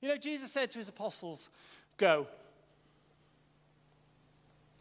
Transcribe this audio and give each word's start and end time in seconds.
You 0.00 0.08
know, 0.08 0.16
Jesus 0.16 0.52
said 0.52 0.70
to 0.72 0.78
his 0.78 0.88
apostles, 0.88 1.50
Go. 1.96 2.26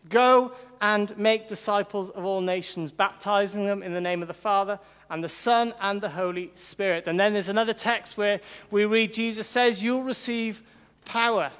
Go 0.09 0.51
and 0.81 1.17
make 1.17 1.47
disciples 1.47 2.09
of 2.11 2.25
all 2.25 2.41
nations, 2.41 2.91
baptizing 2.91 3.65
them 3.65 3.81
in 3.81 3.91
the 3.91 4.01
name 4.01 4.21
of 4.21 4.27
the 4.27 4.33
Father 4.33 4.79
and 5.09 5.23
the 5.23 5.29
Son 5.29 5.73
and 5.81 5.99
the 5.99 6.09
Holy 6.09 6.51
Spirit. 6.53 7.07
And 7.07 7.19
then 7.19 7.33
there's 7.33 7.49
another 7.49 7.73
text 7.73 8.17
where 8.17 8.39
we 8.69 8.85
read 8.85 9.13
Jesus 9.13 9.47
says, 9.47 9.81
You'll 9.81 10.03
receive 10.03 10.61
power 11.05 11.51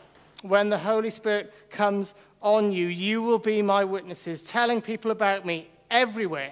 when 0.41 0.69
the 0.69 0.77
Holy 0.77 1.09
Spirit 1.09 1.53
comes 1.71 2.13
on 2.41 2.71
you. 2.71 2.87
You 2.87 3.23
will 3.23 3.39
be 3.39 3.61
my 3.61 3.83
witnesses, 3.83 4.43
telling 4.43 4.81
people 4.81 5.11
about 5.11 5.45
me 5.45 5.67
everywhere 5.89 6.51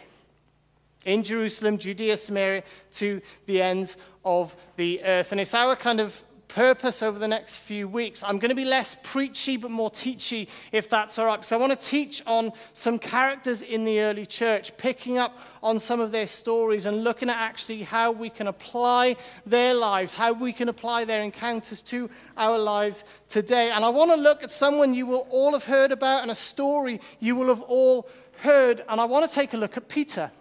in 1.06 1.22
Jerusalem, 1.22 1.78
Judea, 1.78 2.18
Samaria, 2.18 2.64
to 2.94 3.22
the 3.46 3.62
ends 3.62 3.98
of 4.26 4.56
the 4.78 5.04
earth. 5.04 5.32
And 5.32 5.42
it's 5.42 5.54
our 5.54 5.76
kind 5.76 6.00
of 6.00 6.24
purpose 6.54 7.02
over 7.02 7.18
the 7.18 7.28
next 7.28 7.58
few 7.58 7.88
weeks. 7.88 8.24
I'm 8.24 8.38
going 8.38 8.50
to 8.50 8.56
be 8.56 8.66
less 8.66 8.96
preachy 9.02 9.58
but 9.58 9.72
more 9.72 9.90
teachy, 9.90 10.48
if 10.72 10.90
that's 10.90 11.18
all 11.18 11.26
right, 11.26 11.38
because 11.38 11.52
I 11.52 11.58
want 11.58 11.72
to 11.72 11.88
teach 11.88 12.22
on 12.28 12.52
some 12.74 13.00
characters 13.00 13.64
in 13.64 13.86
the 13.86 14.02
early 14.02 14.26
church, 14.26 14.76
picking 14.78 15.18
up 15.18 15.38
on 15.64 15.80
some 15.80 16.00
of 16.00 16.12
their 16.12 16.28
stories 16.28 16.86
and 16.86 17.04
looking 17.04 17.30
at 17.30 17.38
actually 17.38 17.82
how 17.82 18.12
we 18.12 18.30
can 18.30 18.48
apply 18.48 19.16
their 19.46 19.74
lives, 19.74 20.14
how 20.14 20.32
we 20.32 20.54
can 20.54 20.70
apply 20.70 21.06
their 21.06 21.24
encounters 21.24 21.82
to 21.82 22.10
our 22.38 22.58
lives 22.60 23.04
today. 23.30 23.72
And 23.72 23.84
I 23.84 23.90
want 23.90 24.12
to 24.12 24.18
look 24.18 24.44
at 24.44 24.52
someone 24.52 24.94
you 24.94 25.08
will 25.08 25.28
all 25.32 25.54
have 25.54 25.66
heard 25.66 25.92
about 25.92 26.22
and 26.22 26.30
a 26.30 26.36
story 26.36 27.02
you 27.20 27.36
will 27.36 27.48
have 27.48 27.62
all 27.62 28.08
heard. 28.38 28.84
And 28.88 29.02
I 29.02 29.06
want 29.06 29.28
to 29.28 29.34
take 29.34 29.54
a 29.54 29.58
look 29.58 29.76
at 29.78 29.88
Peter. 29.88 30.32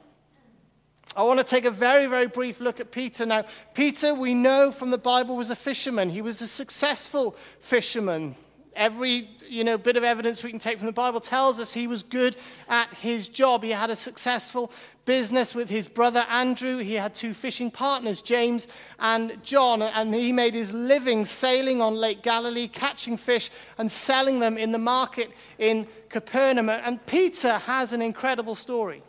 I 1.15 1.23
want 1.25 1.39
to 1.39 1.45
take 1.45 1.67
a 1.67 1.71
very, 1.71 2.07
very 2.07 2.27
brief 2.27 2.61
look 2.61 2.81
at 2.81 2.91
Peter. 2.91 3.27
Now, 3.27 3.45
Peter, 3.75 4.15
we 4.15 4.33
know 4.33 4.73
from 4.73 4.91
the 4.91 4.99
Bible, 4.99 5.37
was 5.37 5.51
a 5.51 5.57
fisherman. 5.57 6.09
He 6.09 6.23
was 6.23 6.41
a 6.41 6.47
successful 6.47 7.37
fisherman. 7.61 8.35
Every 8.75 9.29
you 9.47 9.65
know, 9.65 9.77
bit 9.77 9.99
of 9.99 10.05
evidence 10.05 10.43
we 10.43 10.49
can 10.49 10.59
take 10.59 10.79
from 10.79 10.87
the 10.87 10.93
Bible 10.93 11.21
tells 11.21 11.61
us 11.61 11.75
he 11.75 11.87
was 11.87 12.03
good 12.03 12.39
at 12.71 12.93
his 12.95 13.29
job. 13.29 13.63
He 13.63 13.69
had 13.69 13.91
a 13.91 13.97
successful 13.97 14.73
business 15.05 15.55
with 15.55 15.69
his 15.69 15.87
brother 15.87 16.25
Andrew. 16.31 16.79
He 16.79 16.95
had 16.95 17.15
two 17.15 17.35
fishing 17.35 17.71
partners, 17.71 18.23
James 18.23 18.69
and 18.99 19.37
John, 19.43 19.83
and 19.83 20.15
he 20.15 20.33
made 20.33 20.55
his 20.55 20.73
living 20.73 21.27
sailing 21.27 21.83
on 21.83 21.95
Lake 21.95 22.23
Galilee, 22.23 22.67
catching 22.67 23.19
fish 23.19 23.51
and 23.77 23.93
selling 23.93 24.41
them 24.41 24.57
in 24.57 24.73
the 24.73 24.79
market 24.79 25.33
in 25.59 25.87
Capernaum. 26.09 26.71
And 26.71 27.05
Peter 27.05 27.59
has 27.59 27.93
an 27.93 28.01
incredible 28.01 28.55
story. 28.55 29.03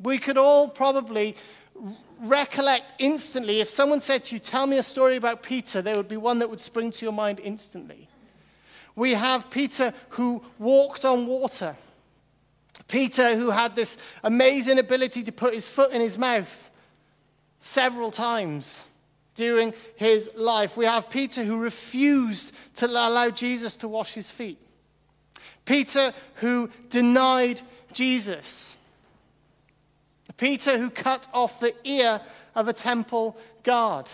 We 0.00 0.18
could 0.18 0.38
all 0.38 0.68
probably 0.68 1.36
recollect 2.20 2.92
instantly, 2.98 3.60
if 3.60 3.68
someone 3.68 4.00
said 4.00 4.24
to 4.24 4.34
you, 4.34 4.38
Tell 4.38 4.66
me 4.66 4.78
a 4.78 4.82
story 4.82 5.16
about 5.16 5.42
Peter, 5.42 5.82
there 5.82 5.96
would 5.96 6.08
be 6.08 6.16
one 6.16 6.38
that 6.40 6.50
would 6.50 6.60
spring 6.60 6.90
to 6.90 7.04
your 7.04 7.12
mind 7.12 7.40
instantly. 7.40 8.08
We 8.96 9.14
have 9.14 9.50
Peter 9.50 9.94
who 10.10 10.42
walked 10.58 11.04
on 11.04 11.26
water. 11.26 11.76
Peter 12.88 13.36
who 13.36 13.50
had 13.50 13.76
this 13.76 13.98
amazing 14.24 14.78
ability 14.78 15.22
to 15.24 15.32
put 15.32 15.54
his 15.54 15.68
foot 15.68 15.92
in 15.92 16.00
his 16.00 16.18
mouth 16.18 16.70
several 17.60 18.10
times 18.10 18.84
during 19.34 19.72
his 19.94 20.30
life. 20.34 20.76
We 20.76 20.86
have 20.86 21.10
Peter 21.10 21.44
who 21.44 21.58
refused 21.58 22.50
to 22.76 22.86
allow 22.86 23.30
Jesus 23.30 23.76
to 23.76 23.88
wash 23.88 24.14
his 24.14 24.30
feet. 24.30 24.58
Peter 25.64 26.12
who 26.36 26.70
denied 26.88 27.60
Jesus. 27.92 28.74
Peter, 30.38 30.78
who 30.78 30.88
cut 30.88 31.28
off 31.34 31.60
the 31.60 31.74
ear 31.84 32.20
of 32.54 32.68
a 32.68 32.72
temple 32.72 33.36
guard. 33.62 34.10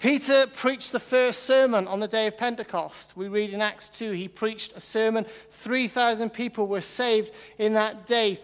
Peter 0.00 0.46
preached 0.54 0.92
the 0.92 0.98
first 0.98 1.42
sermon 1.42 1.86
on 1.86 2.00
the 2.00 2.08
day 2.08 2.26
of 2.26 2.36
Pentecost. 2.38 3.14
We 3.16 3.28
read 3.28 3.52
in 3.52 3.60
Acts 3.60 3.90
2, 3.90 4.12
he 4.12 4.28
preached 4.28 4.72
a 4.72 4.80
sermon. 4.80 5.26
3,000 5.50 6.30
people 6.30 6.66
were 6.66 6.80
saved 6.80 7.34
in 7.58 7.74
that 7.74 8.06
day. 8.06 8.38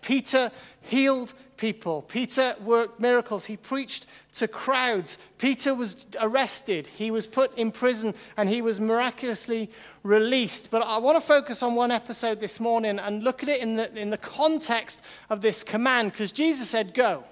Peter 0.00 0.50
healed 0.80 1.34
people. 1.60 2.02
Peter 2.02 2.56
worked 2.64 2.98
miracles. 2.98 3.44
He 3.44 3.56
preached 3.56 4.06
to 4.32 4.48
crowds. 4.48 5.18
Peter 5.36 5.74
was 5.74 6.06
arrested. 6.18 6.86
He 6.86 7.10
was 7.10 7.26
put 7.26 7.56
in 7.58 7.70
prison 7.70 8.14
and 8.38 8.48
he 8.48 8.62
was 8.62 8.80
miraculously 8.80 9.70
released. 10.02 10.70
But 10.70 10.82
I 10.82 10.96
want 10.96 11.16
to 11.16 11.20
focus 11.20 11.62
on 11.62 11.74
one 11.74 11.90
episode 11.90 12.40
this 12.40 12.58
morning 12.58 12.98
and 12.98 13.22
look 13.22 13.42
at 13.42 13.50
it 13.50 13.60
in 13.60 13.76
the, 13.76 13.94
in 13.94 14.08
the 14.08 14.18
context 14.18 15.02
of 15.28 15.42
this 15.42 15.62
command 15.62 16.12
because 16.12 16.32
Jesus 16.32 16.70
said, 16.70 16.94
Go. 16.94 17.24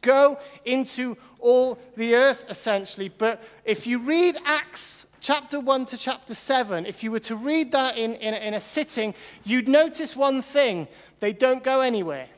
Go 0.00 0.38
into 0.64 1.18
all 1.38 1.78
the 1.96 2.14
earth, 2.14 2.46
essentially. 2.48 3.10
But 3.10 3.42
if 3.66 3.86
you 3.86 3.98
read 3.98 4.38
Acts 4.46 5.04
chapter 5.20 5.60
1 5.60 5.86
to 5.86 5.98
chapter 5.98 6.34
7, 6.34 6.86
if 6.86 7.04
you 7.04 7.10
were 7.10 7.20
to 7.20 7.36
read 7.36 7.72
that 7.72 7.98
in, 7.98 8.14
in, 8.14 8.32
in 8.32 8.54
a 8.54 8.60
sitting, 8.60 9.14
you'd 9.44 9.68
notice 9.68 10.16
one 10.16 10.40
thing 10.40 10.88
they 11.20 11.34
don't 11.34 11.62
go 11.62 11.82
anywhere. 11.82 12.28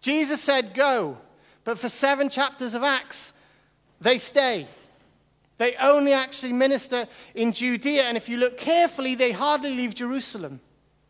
Jesus 0.00 0.40
said, 0.40 0.74
Go. 0.74 1.18
But 1.64 1.78
for 1.78 1.88
seven 1.88 2.28
chapters 2.28 2.74
of 2.74 2.84
Acts, 2.84 3.32
they 4.00 4.18
stay. 4.18 4.66
They 5.58 5.74
only 5.76 6.12
actually 6.12 6.52
minister 6.52 7.06
in 7.34 7.52
Judea. 7.52 8.04
And 8.04 8.16
if 8.16 8.28
you 8.28 8.36
look 8.36 8.58
carefully, 8.58 9.14
they 9.14 9.32
hardly 9.32 9.74
leave 9.74 9.94
Jerusalem. 9.94 10.60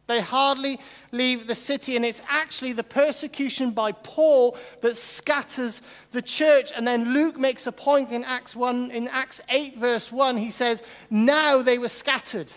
They 0.07 0.21
hardly 0.21 0.79
leave 1.11 1.47
the 1.47 1.55
city. 1.55 1.97
And 1.97 2.05
it's 2.05 2.23
actually 2.29 2.73
the 2.73 2.85
persecution 2.85 3.73
by 3.73 3.93
Paul 3.93 4.57
that 4.83 4.97
scatters 4.97 5.83
the 6.13 6.23
church. 6.23 6.73
And 6.75 6.87
then 6.87 7.13
Luke 7.13 7.37
makes 7.37 7.67
a 7.67 7.73
point 7.73 8.13
in 8.13 8.25
Acts 8.25 8.55
1, 8.55 8.93
in 8.93 9.09
Acts 9.09 9.41
8, 9.49 9.79
verse 9.79 10.13
1. 10.13 10.37
He 10.37 10.51
says, 10.51 10.83
Now 11.11 11.61
they 11.61 11.79
were 11.79 11.89
scattered. 11.89 12.53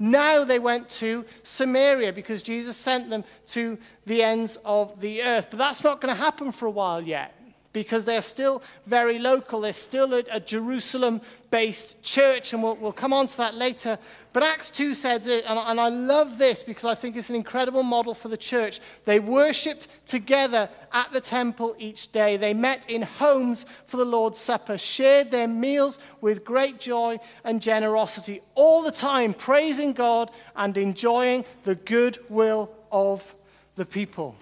Now 0.00 0.44
they 0.44 0.58
went 0.58 0.88
to 0.88 1.24
Samaria 1.44 2.12
because 2.12 2.42
Jesus 2.42 2.76
sent 2.76 3.10
them 3.10 3.22
to 3.48 3.78
the 4.06 4.22
ends 4.22 4.58
of 4.64 5.00
the 5.00 5.22
earth. 5.22 5.48
But 5.50 5.58
that's 5.58 5.84
not 5.84 6.00
going 6.00 6.12
to 6.12 6.20
happen 6.20 6.50
for 6.50 6.66
a 6.66 6.70
while 6.70 7.02
yet 7.02 7.39
because 7.72 8.04
they're 8.04 8.22
still 8.22 8.62
very 8.86 9.18
local. 9.18 9.60
They're 9.60 9.72
still 9.72 10.14
a, 10.14 10.24
a 10.30 10.40
Jerusalem 10.40 11.20
based 11.50 12.02
church, 12.02 12.52
and 12.52 12.62
we'll, 12.62 12.76
we'll 12.76 12.92
come 12.92 13.12
on 13.12 13.26
to 13.28 13.36
that 13.38 13.54
later. 13.54 13.98
But 14.32 14.42
Acts 14.44 14.70
2 14.70 14.94
says 14.94 15.26
it, 15.26 15.44
and, 15.48 15.58
and 15.58 15.80
I 15.80 15.88
love 15.88 16.38
this 16.38 16.62
because 16.62 16.84
I 16.84 16.94
think 16.94 17.16
it's 17.16 17.30
an 17.30 17.36
incredible 17.36 17.82
model 17.82 18.14
for 18.14 18.28
the 18.28 18.36
church. 18.36 18.80
They 19.04 19.18
worshipped 19.18 19.88
together 20.06 20.68
at 20.92 21.12
the 21.12 21.20
temple 21.20 21.74
each 21.78 22.12
day. 22.12 22.36
They 22.36 22.54
met 22.54 22.88
in 22.88 23.02
homes 23.02 23.66
for 23.86 23.96
the 23.96 24.04
Lord's 24.04 24.38
Supper, 24.38 24.78
shared 24.78 25.30
their 25.30 25.48
meals 25.48 25.98
with 26.20 26.44
great 26.44 26.78
joy 26.78 27.18
and 27.44 27.60
generosity, 27.60 28.42
all 28.54 28.82
the 28.82 28.92
time 28.92 29.34
praising 29.34 29.92
God 29.92 30.30
and 30.56 30.76
enjoying 30.76 31.44
the 31.64 31.74
goodwill 31.74 32.72
of 32.92 33.34
the 33.76 33.84
people. 33.84 34.36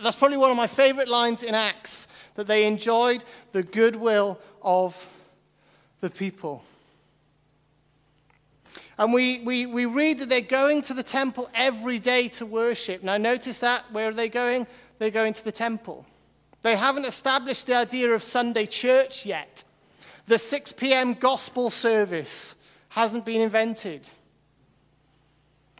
That's 0.00 0.16
probably 0.16 0.36
one 0.36 0.50
of 0.50 0.56
my 0.56 0.66
favorite 0.66 1.08
lines 1.08 1.42
in 1.42 1.54
Acts 1.54 2.08
that 2.34 2.46
they 2.46 2.66
enjoyed 2.66 3.24
the 3.52 3.62
goodwill 3.62 4.38
of 4.62 4.96
the 6.00 6.10
people. 6.10 6.64
And 8.98 9.12
we, 9.12 9.40
we, 9.40 9.66
we 9.66 9.86
read 9.86 10.20
that 10.20 10.28
they're 10.28 10.40
going 10.40 10.82
to 10.82 10.94
the 10.94 11.02
temple 11.02 11.50
every 11.54 11.98
day 11.98 12.28
to 12.28 12.46
worship. 12.46 13.02
Now, 13.02 13.16
notice 13.16 13.58
that. 13.58 13.90
Where 13.92 14.08
are 14.08 14.14
they 14.14 14.28
going? 14.28 14.66
They're 14.98 15.10
going 15.10 15.32
to 15.32 15.44
the 15.44 15.52
temple. 15.52 16.06
They 16.62 16.76
haven't 16.76 17.04
established 17.06 17.66
the 17.66 17.74
idea 17.74 18.10
of 18.10 18.22
Sunday 18.22 18.66
church 18.66 19.26
yet. 19.26 19.64
The 20.26 20.38
6 20.38 20.72
p.m. 20.72 21.14
gospel 21.14 21.70
service 21.70 22.54
hasn't 22.90 23.24
been 23.24 23.40
invented. 23.40 24.08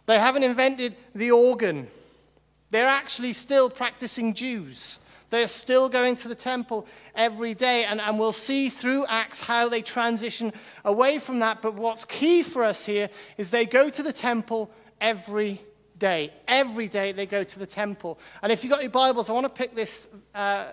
They 0.05 0.19
haven't 0.19 0.43
invented 0.43 0.97
the 1.15 1.31
organ. 1.31 1.87
They're 2.73 2.87
actually 2.87 3.33
still 3.33 3.69
practicing 3.69 4.33
Jews. 4.33 4.97
They're 5.29 5.47
still 5.47 5.89
going 5.89 6.15
to 6.15 6.27
the 6.27 6.33
temple 6.33 6.87
every 7.13 7.53
day. 7.53 7.85
And, 7.85 8.01
and 8.01 8.17
we'll 8.17 8.31
see 8.31 8.67
through 8.69 9.05
Acts 9.05 9.41
how 9.41 9.69
they 9.69 9.83
transition 9.83 10.51
away 10.83 11.19
from 11.19 11.37
that. 11.37 11.61
But 11.61 11.75
what's 11.75 12.03
key 12.03 12.41
for 12.41 12.63
us 12.63 12.83
here 12.83 13.09
is 13.37 13.51
they 13.51 13.67
go 13.67 13.91
to 13.91 14.01
the 14.01 14.11
temple 14.11 14.71
every 14.99 15.61
day. 15.99 16.33
Every 16.47 16.87
day 16.87 17.11
they 17.11 17.27
go 17.27 17.43
to 17.43 17.59
the 17.59 17.67
temple. 17.67 18.17
And 18.41 18.51
if 18.51 18.63
you've 18.63 18.73
got 18.73 18.81
your 18.81 18.89
Bibles, 18.89 19.29
I 19.29 19.33
want 19.33 19.45
to 19.45 19.51
pick 19.51 19.75
this 19.75 20.07
uh, 20.33 20.69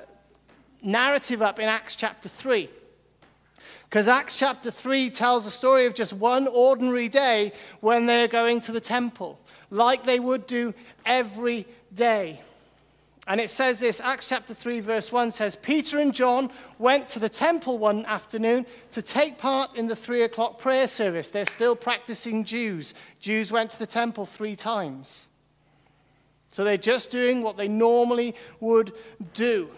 narrative 0.82 1.42
up 1.42 1.58
in 1.58 1.68
Acts 1.68 1.96
chapter 1.96 2.30
3. 2.30 2.70
Because 3.84 4.08
Acts 4.08 4.36
chapter 4.36 4.70
3 4.70 5.10
tells 5.10 5.44
the 5.44 5.50
story 5.50 5.84
of 5.84 5.94
just 5.94 6.14
one 6.14 6.48
ordinary 6.48 7.08
day 7.10 7.52
when 7.80 8.06
they're 8.06 8.28
going 8.28 8.60
to 8.60 8.72
the 8.72 8.80
temple, 8.80 9.38
like 9.68 10.04
they 10.04 10.20
would 10.20 10.46
do 10.46 10.72
every 11.04 11.66
day. 11.94 12.40
And 13.26 13.40
it 13.40 13.50
says 13.50 13.78
this 13.78 14.00
Acts 14.00 14.28
chapter 14.28 14.54
3, 14.54 14.80
verse 14.80 15.12
1 15.12 15.30
says, 15.30 15.54
Peter 15.54 15.98
and 15.98 16.14
John 16.14 16.50
went 16.78 17.06
to 17.08 17.18
the 17.18 17.28
temple 17.28 17.78
one 17.78 18.04
afternoon 18.06 18.66
to 18.90 19.02
take 19.02 19.38
part 19.38 19.76
in 19.76 19.86
the 19.86 19.94
three 19.94 20.22
o'clock 20.22 20.58
prayer 20.58 20.86
service. 20.86 21.28
They're 21.28 21.44
still 21.44 21.76
practicing 21.76 22.44
Jews. 22.44 22.94
Jews 23.20 23.52
went 23.52 23.70
to 23.70 23.78
the 23.78 23.86
temple 23.86 24.26
three 24.26 24.56
times. 24.56 25.28
So 26.50 26.64
they're 26.64 26.76
just 26.76 27.10
doing 27.10 27.42
what 27.42 27.56
they 27.56 27.68
normally 27.68 28.34
would 28.58 28.92
do. 29.34 29.70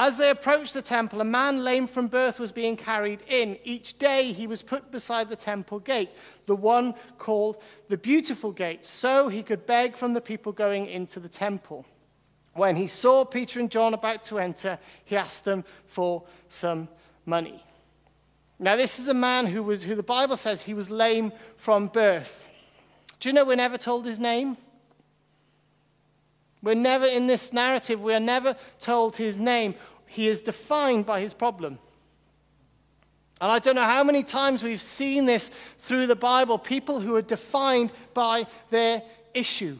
As 0.00 0.16
they 0.16 0.30
approached 0.30 0.74
the 0.74 0.80
temple, 0.80 1.20
a 1.20 1.24
man 1.24 1.64
lame 1.64 1.88
from 1.88 2.06
birth 2.06 2.38
was 2.38 2.52
being 2.52 2.76
carried 2.76 3.20
in. 3.28 3.58
Each 3.64 3.98
day 3.98 4.30
he 4.32 4.46
was 4.46 4.62
put 4.62 4.92
beside 4.92 5.28
the 5.28 5.34
temple 5.34 5.80
gate, 5.80 6.10
the 6.46 6.54
one 6.54 6.94
called 7.18 7.60
the 7.88 7.98
Beautiful 7.98 8.52
Gate, 8.52 8.86
so 8.86 9.28
he 9.28 9.42
could 9.42 9.66
beg 9.66 9.96
from 9.96 10.14
the 10.14 10.20
people 10.20 10.52
going 10.52 10.86
into 10.86 11.18
the 11.18 11.28
temple. 11.28 11.84
When 12.54 12.76
he 12.76 12.86
saw 12.86 13.24
Peter 13.24 13.58
and 13.58 13.68
John 13.68 13.92
about 13.92 14.22
to 14.24 14.38
enter, 14.38 14.78
he 15.04 15.16
asked 15.16 15.44
them 15.44 15.64
for 15.88 16.22
some 16.46 16.88
money. 17.26 17.64
Now, 18.60 18.76
this 18.76 19.00
is 19.00 19.08
a 19.08 19.14
man 19.14 19.46
who, 19.46 19.64
was, 19.64 19.82
who 19.82 19.96
the 19.96 20.02
Bible 20.04 20.36
says 20.36 20.62
he 20.62 20.74
was 20.74 20.90
lame 20.90 21.32
from 21.56 21.88
birth. 21.88 22.48
Do 23.18 23.28
you 23.28 23.32
know 23.32 23.44
we're 23.44 23.56
never 23.56 23.78
told 23.78 24.06
his 24.06 24.20
name? 24.20 24.56
We're 26.62 26.74
never 26.74 27.06
in 27.06 27.26
this 27.26 27.52
narrative, 27.52 28.02
we 28.02 28.14
are 28.14 28.20
never 28.20 28.56
told 28.80 29.16
his 29.16 29.38
name. 29.38 29.74
He 30.06 30.26
is 30.26 30.40
defined 30.40 31.06
by 31.06 31.20
his 31.20 31.32
problem. 31.32 31.78
And 33.40 33.52
I 33.52 33.58
don't 33.60 33.76
know 33.76 33.82
how 33.82 34.02
many 34.02 34.24
times 34.24 34.62
we've 34.62 34.80
seen 34.80 35.26
this 35.26 35.50
through 35.78 36.08
the 36.08 36.16
Bible 36.16 36.58
people 36.58 36.98
who 36.98 37.14
are 37.14 37.22
defined 37.22 37.92
by 38.12 38.46
their 38.70 39.02
issue, 39.32 39.78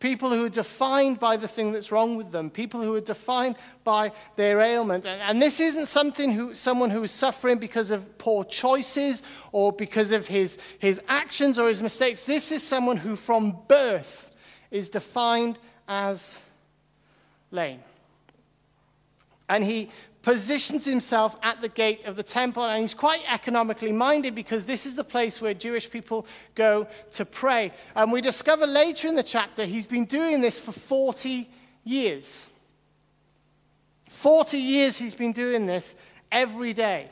people 0.00 0.30
who 0.34 0.44
are 0.44 0.50
defined 0.50 1.18
by 1.18 1.38
the 1.38 1.48
thing 1.48 1.72
that's 1.72 1.90
wrong 1.90 2.16
with 2.16 2.30
them, 2.30 2.50
people 2.50 2.82
who 2.82 2.94
are 2.94 3.00
defined 3.00 3.56
by 3.84 4.12
their 4.36 4.60
ailment. 4.60 5.06
And, 5.06 5.22
and 5.22 5.40
this 5.40 5.60
isn't 5.60 5.86
something 5.86 6.30
who, 6.30 6.54
someone 6.54 6.90
who 6.90 7.02
is 7.02 7.10
suffering 7.10 7.56
because 7.56 7.90
of 7.90 8.18
poor 8.18 8.44
choices 8.44 9.22
or 9.52 9.72
because 9.72 10.12
of 10.12 10.26
his, 10.26 10.58
his 10.78 11.00
actions 11.08 11.58
or 11.58 11.68
his 11.68 11.82
mistakes. 11.82 12.20
This 12.20 12.52
is 12.52 12.62
someone 12.62 12.98
who, 12.98 13.16
from 13.16 13.56
birth, 13.66 14.30
is 14.70 14.90
defined 14.90 15.58
as 15.90 16.38
lame. 17.50 17.80
And 19.48 19.64
he 19.64 19.90
positions 20.22 20.84
himself 20.84 21.36
at 21.42 21.60
the 21.60 21.68
gate 21.68 22.04
of 22.04 22.14
the 22.14 22.22
temple, 22.22 22.64
and 22.64 22.80
he's 22.80 22.94
quite 22.94 23.20
economically 23.30 23.90
minded 23.90 24.34
because 24.34 24.64
this 24.64 24.86
is 24.86 24.94
the 24.94 25.04
place 25.04 25.40
where 25.40 25.52
Jewish 25.52 25.90
people 25.90 26.26
go 26.54 26.86
to 27.12 27.24
pray. 27.24 27.72
And 27.96 28.12
we 28.12 28.20
discover 28.20 28.66
later 28.66 29.08
in 29.08 29.16
the 29.16 29.22
chapter 29.22 29.64
he's 29.64 29.86
been 29.86 30.04
doing 30.04 30.40
this 30.40 30.58
for 30.58 30.72
40 30.72 31.48
years. 31.84 32.46
40 34.08 34.58
years 34.58 34.96
he's 34.96 35.14
been 35.14 35.32
doing 35.32 35.66
this 35.66 35.96
every 36.30 36.72
day. 36.72 37.08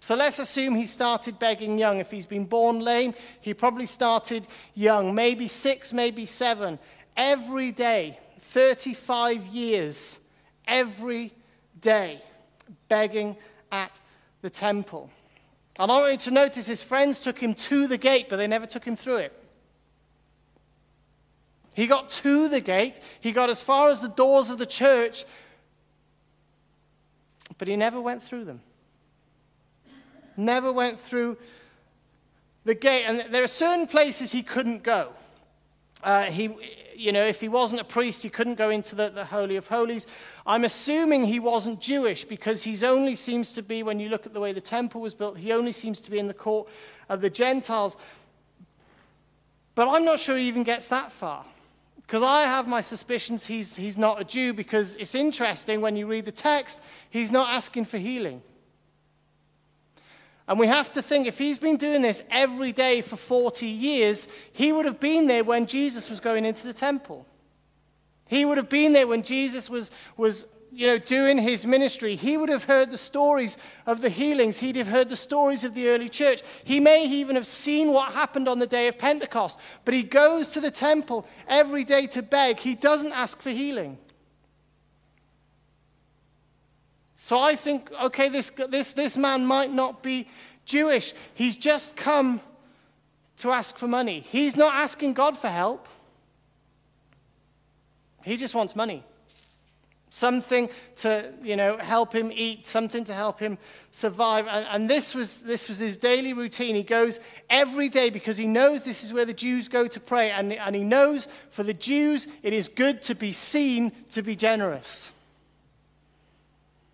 So 0.00 0.14
let's 0.14 0.38
assume 0.38 0.74
he 0.74 0.86
started 0.86 1.38
begging 1.38 1.78
young. 1.78 2.00
If 2.00 2.10
he's 2.10 2.26
been 2.26 2.44
born 2.44 2.80
lame, 2.80 3.14
he 3.40 3.54
probably 3.54 3.86
started 3.86 4.48
young, 4.74 5.14
maybe 5.14 5.48
six, 5.48 5.92
maybe 5.92 6.26
seven 6.26 6.78
every 7.16 7.72
day, 7.72 8.18
35 8.40 9.46
years, 9.46 10.18
every 10.66 11.32
day, 11.80 12.20
begging 12.88 13.36
at 13.72 14.00
the 14.42 14.50
temple. 14.50 15.10
And 15.78 15.90
I 15.90 16.00
want 16.00 16.12
you 16.12 16.18
to 16.18 16.30
notice 16.30 16.66
his 16.66 16.82
friends 16.82 17.20
took 17.20 17.38
him 17.38 17.54
to 17.54 17.86
the 17.86 17.98
gate, 17.98 18.26
but 18.28 18.36
they 18.36 18.46
never 18.46 18.66
took 18.66 18.84
him 18.84 18.96
through 18.96 19.16
it. 19.16 19.42
He 21.74 21.86
got 21.86 22.08
to 22.10 22.48
the 22.48 22.60
gate, 22.60 23.00
he 23.20 23.32
got 23.32 23.50
as 23.50 23.62
far 23.62 23.90
as 23.90 24.00
the 24.00 24.08
doors 24.08 24.50
of 24.50 24.56
the 24.56 24.66
church, 24.66 25.26
but 27.58 27.68
he 27.68 27.76
never 27.76 28.00
went 28.00 28.22
through 28.22 28.44
them. 28.44 28.60
Never 30.38 30.72
went 30.72 30.98
through 30.98 31.36
the 32.64 32.74
gate. 32.74 33.04
And 33.04 33.32
there 33.32 33.42
are 33.42 33.48
certain 33.48 33.86
places 33.86 34.32
he 34.32 34.42
couldn't 34.42 34.82
go. 34.82 35.12
Uh, 36.06 36.22
he, 36.22 36.54
you 36.94 37.10
know, 37.10 37.24
if 37.24 37.40
he 37.40 37.48
wasn't 37.48 37.80
a 37.80 37.84
priest, 37.84 38.22
he 38.22 38.28
couldn't 38.30 38.54
go 38.54 38.70
into 38.70 38.94
the, 38.94 39.10
the 39.10 39.24
Holy 39.24 39.56
of 39.56 39.66
Holies. 39.66 40.06
I'm 40.46 40.62
assuming 40.62 41.24
he 41.24 41.40
wasn't 41.40 41.80
Jewish 41.80 42.24
because 42.24 42.62
he 42.62 42.86
only 42.86 43.16
seems 43.16 43.52
to 43.54 43.62
be, 43.62 43.82
when 43.82 43.98
you 43.98 44.08
look 44.08 44.24
at 44.24 44.32
the 44.32 44.38
way 44.38 44.52
the 44.52 44.60
temple 44.60 45.00
was 45.00 45.16
built, 45.16 45.36
he 45.36 45.52
only 45.52 45.72
seems 45.72 45.98
to 46.02 46.10
be 46.12 46.20
in 46.20 46.28
the 46.28 46.32
court 46.32 46.68
of 47.08 47.20
the 47.20 47.28
Gentiles. 47.28 47.96
But 49.74 49.88
I'm 49.88 50.04
not 50.04 50.20
sure 50.20 50.36
he 50.36 50.46
even 50.46 50.62
gets 50.62 50.86
that 50.88 51.10
far. 51.10 51.44
Because 51.96 52.22
I 52.22 52.42
have 52.42 52.68
my 52.68 52.80
suspicions 52.80 53.44
he's, 53.44 53.74
he's 53.74 53.98
not 53.98 54.20
a 54.20 54.24
Jew, 54.24 54.54
because 54.54 54.94
it's 54.94 55.16
interesting 55.16 55.80
when 55.80 55.96
you 55.96 56.06
read 56.06 56.24
the 56.24 56.30
text, 56.30 56.78
he's 57.10 57.32
not 57.32 57.52
asking 57.52 57.86
for 57.86 57.98
healing. 57.98 58.40
And 60.48 60.58
we 60.60 60.68
have 60.68 60.92
to 60.92 61.02
think 61.02 61.26
if 61.26 61.38
he's 61.38 61.58
been 61.58 61.76
doing 61.76 62.02
this 62.02 62.22
every 62.30 62.72
day 62.72 63.00
for 63.00 63.16
40 63.16 63.66
years, 63.66 64.28
he 64.52 64.72
would 64.72 64.86
have 64.86 65.00
been 65.00 65.26
there 65.26 65.42
when 65.42 65.66
Jesus 65.66 66.08
was 66.08 66.20
going 66.20 66.44
into 66.44 66.66
the 66.66 66.72
temple. 66.72 67.26
He 68.26 68.44
would 68.44 68.56
have 68.56 68.68
been 68.68 68.92
there 68.92 69.06
when 69.06 69.22
Jesus 69.22 69.68
was, 69.68 69.90
was 70.16 70.46
you 70.72 70.86
know, 70.86 70.98
doing 70.98 71.38
his 71.38 71.66
ministry. 71.66 72.14
He 72.14 72.36
would 72.36 72.48
have 72.48 72.64
heard 72.64 72.90
the 72.90 72.98
stories 72.98 73.56
of 73.86 74.00
the 74.00 74.08
healings. 74.08 74.58
He'd 74.58 74.76
have 74.76 74.88
heard 74.88 75.08
the 75.08 75.16
stories 75.16 75.64
of 75.64 75.74
the 75.74 75.88
early 75.88 76.08
church. 76.08 76.42
He 76.64 76.78
may 76.78 77.06
even 77.06 77.34
have 77.34 77.46
seen 77.46 77.92
what 77.92 78.12
happened 78.12 78.48
on 78.48 78.58
the 78.58 78.66
day 78.66 78.86
of 78.86 78.98
Pentecost. 78.98 79.58
But 79.84 79.94
he 79.94 80.02
goes 80.02 80.48
to 80.48 80.60
the 80.60 80.70
temple 80.70 81.26
every 81.48 81.82
day 81.82 82.06
to 82.08 82.22
beg. 82.22 82.58
He 82.58 82.74
doesn't 82.74 83.12
ask 83.12 83.40
for 83.40 83.50
healing. 83.50 83.98
So 87.26 87.40
I 87.40 87.56
think, 87.56 87.90
okay, 88.04 88.28
this, 88.28 88.50
this, 88.50 88.92
this 88.92 89.16
man 89.16 89.44
might 89.44 89.72
not 89.72 90.00
be 90.00 90.28
Jewish. 90.64 91.12
He's 91.34 91.56
just 91.56 91.96
come 91.96 92.40
to 93.38 93.50
ask 93.50 93.76
for 93.76 93.88
money. 93.88 94.20
He's 94.20 94.56
not 94.56 94.72
asking 94.74 95.14
God 95.14 95.36
for 95.36 95.48
help. 95.48 95.88
He 98.24 98.36
just 98.36 98.54
wants 98.54 98.76
money. 98.76 99.02
Something 100.08 100.70
to, 100.98 101.32
you 101.42 101.56
know, 101.56 101.78
help 101.78 102.14
him 102.14 102.30
eat, 102.32 102.64
something 102.64 103.02
to 103.02 103.12
help 103.12 103.40
him 103.40 103.58
survive. 103.90 104.46
And, 104.46 104.64
and 104.70 104.88
this, 104.88 105.12
was, 105.12 105.42
this 105.42 105.68
was 105.68 105.80
his 105.80 105.96
daily 105.96 106.32
routine. 106.32 106.76
He 106.76 106.84
goes 106.84 107.18
every 107.50 107.88
day 107.88 108.08
because 108.08 108.36
he 108.36 108.46
knows 108.46 108.84
this 108.84 109.02
is 109.02 109.12
where 109.12 109.24
the 109.24 109.34
Jews 109.34 109.66
go 109.66 109.88
to 109.88 109.98
pray. 109.98 110.30
And, 110.30 110.52
and 110.52 110.76
he 110.76 110.84
knows 110.84 111.26
for 111.50 111.64
the 111.64 111.74
Jews, 111.74 112.28
it 112.44 112.52
is 112.52 112.68
good 112.68 113.02
to 113.02 113.16
be 113.16 113.32
seen 113.32 113.90
to 114.10 114.22
be 114.22 114.36
generous. 114.36 115.10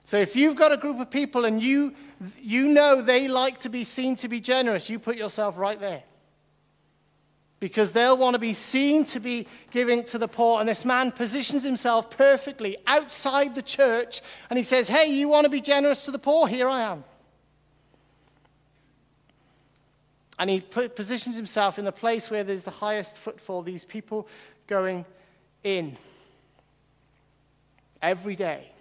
So 0.04 0.16
if 0.16 0.34
you've 0.34 0.56
got 0.56 0.72
a 0.72 0.76
group 0.76 0.98
of 1.00 1.10
people 1.10 1.44
and 1.44 1.62
you, 1.62 1.94
you 2.40 2.68
know 2.68 3.02
they 3.02 3.28
like 3.28 3.60
to 3.60 3.68
be 3.68 3.84
seen 3.84 4.16
to 4.16 4.28
be 4.28 4.40
generous, 4.40 4.90
you 4.90 4.98
put 4.98 5.16
yourself 5.16 5.58
right 5.58 5.78
there. 5.78 6.02
Because 7.60 7.92
they'll 7.92 8.16
want 8.16 8.34
to 8.34 8.40
be 8.40 8.54
seen 8.54 9.04
to 9.06 9.20
be 9.20 9.46
giving 9.70 10.02
to 10.06 10.18
the 10.18 10.26
poor. 10.26 10.58
And 10.58 10.68
this 10.68 10.84
man 10.84 11.12
positions 11.12 11.62
himself 11.62 12.10
perfectly 12.10 12.76
outside 12.88 13.54
the 13.54 13.62
church 13.62 14.20
and 14.50 14.56
he 14.56 14.64
says, 14.64 14.88
Hey, 14.88 15.06
you 15.06 15.28
want 15.28 15.44
to 15.44 15.50
be 15.50 15.60
generous 15.60 16.04
to 16.06 16.10
the 16.10 16.18
poor? 16.18 16.48
Here 16.48 16.68
I 16.68 16.80
am. 16.80 17.04
And 20.40 20.50
he 20.50 20.60
positions 20.60 21.36
himself 21.36 21.78
in 21.78 21.84
the 21.84 21.92
place 21.92 22.28
where 22.28 22.42
there's 22.42 22.64
the 22.64 22.72
highest 22.72 23.16
footfall, 23.16 23.62
these 23.62 23.84
people 23.84 24.26
going 24.66 25.04
in 25.62 25.96
every 28.02 28.34
day 28.34 28.71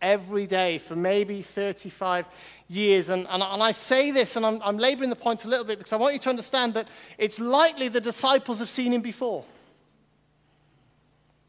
every 0.00 0.46
day 0.46 0.78
for 0.78 0.96
maybe 0.96 1.42
35 1.42 2.26
years. 2.68 3.08
And, 3.08 3.26
and, 3.28 3.42
and 3.42 3.62
I 3.62 3.72
say 3.72 4.10
this, 4.10 4.36
and 4.36 4.46
I'm, 4.46 4.60
I'm 4.62 4.78
laboring 4.78 5.10
the 5.10 5.16
point 5.16 5.44
a 5.44 5.48
little 5.48 5.64
bit 5.64 5.78
because 5.78 5.92
I 5.92 5.96
want 5.96 6.14
you 6.14 6.20
to 6.20 6.30
understand 6.30 6.74
that 6.74 6.88
it's 7.18 7.40
likely 7.40 7.88
the 7.88 8.00
disciples 8.00 8.60
have 8.60 8.68
seen 8.68 8.92
him 8.92 9.00
before. 9.00 9.44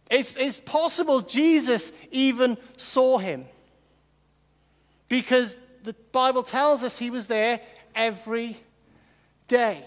It's, 0.09 0.35
it's 0.35 0.59
possible 0.59 1.21
Jesus 1.21 1.93
even 2.11 2.57
saw 2.77 3.19
him 3.19 3.45
because 5.07 5.59
the 5.83 5.93
Bible 6.11 6.43
tells 6.43 6.83
us 6.83 6.97
he 6.97 7.09
was 7.09 7.27
there 7.27 7.59
every 7.93 8.57
day. 9.47 9.83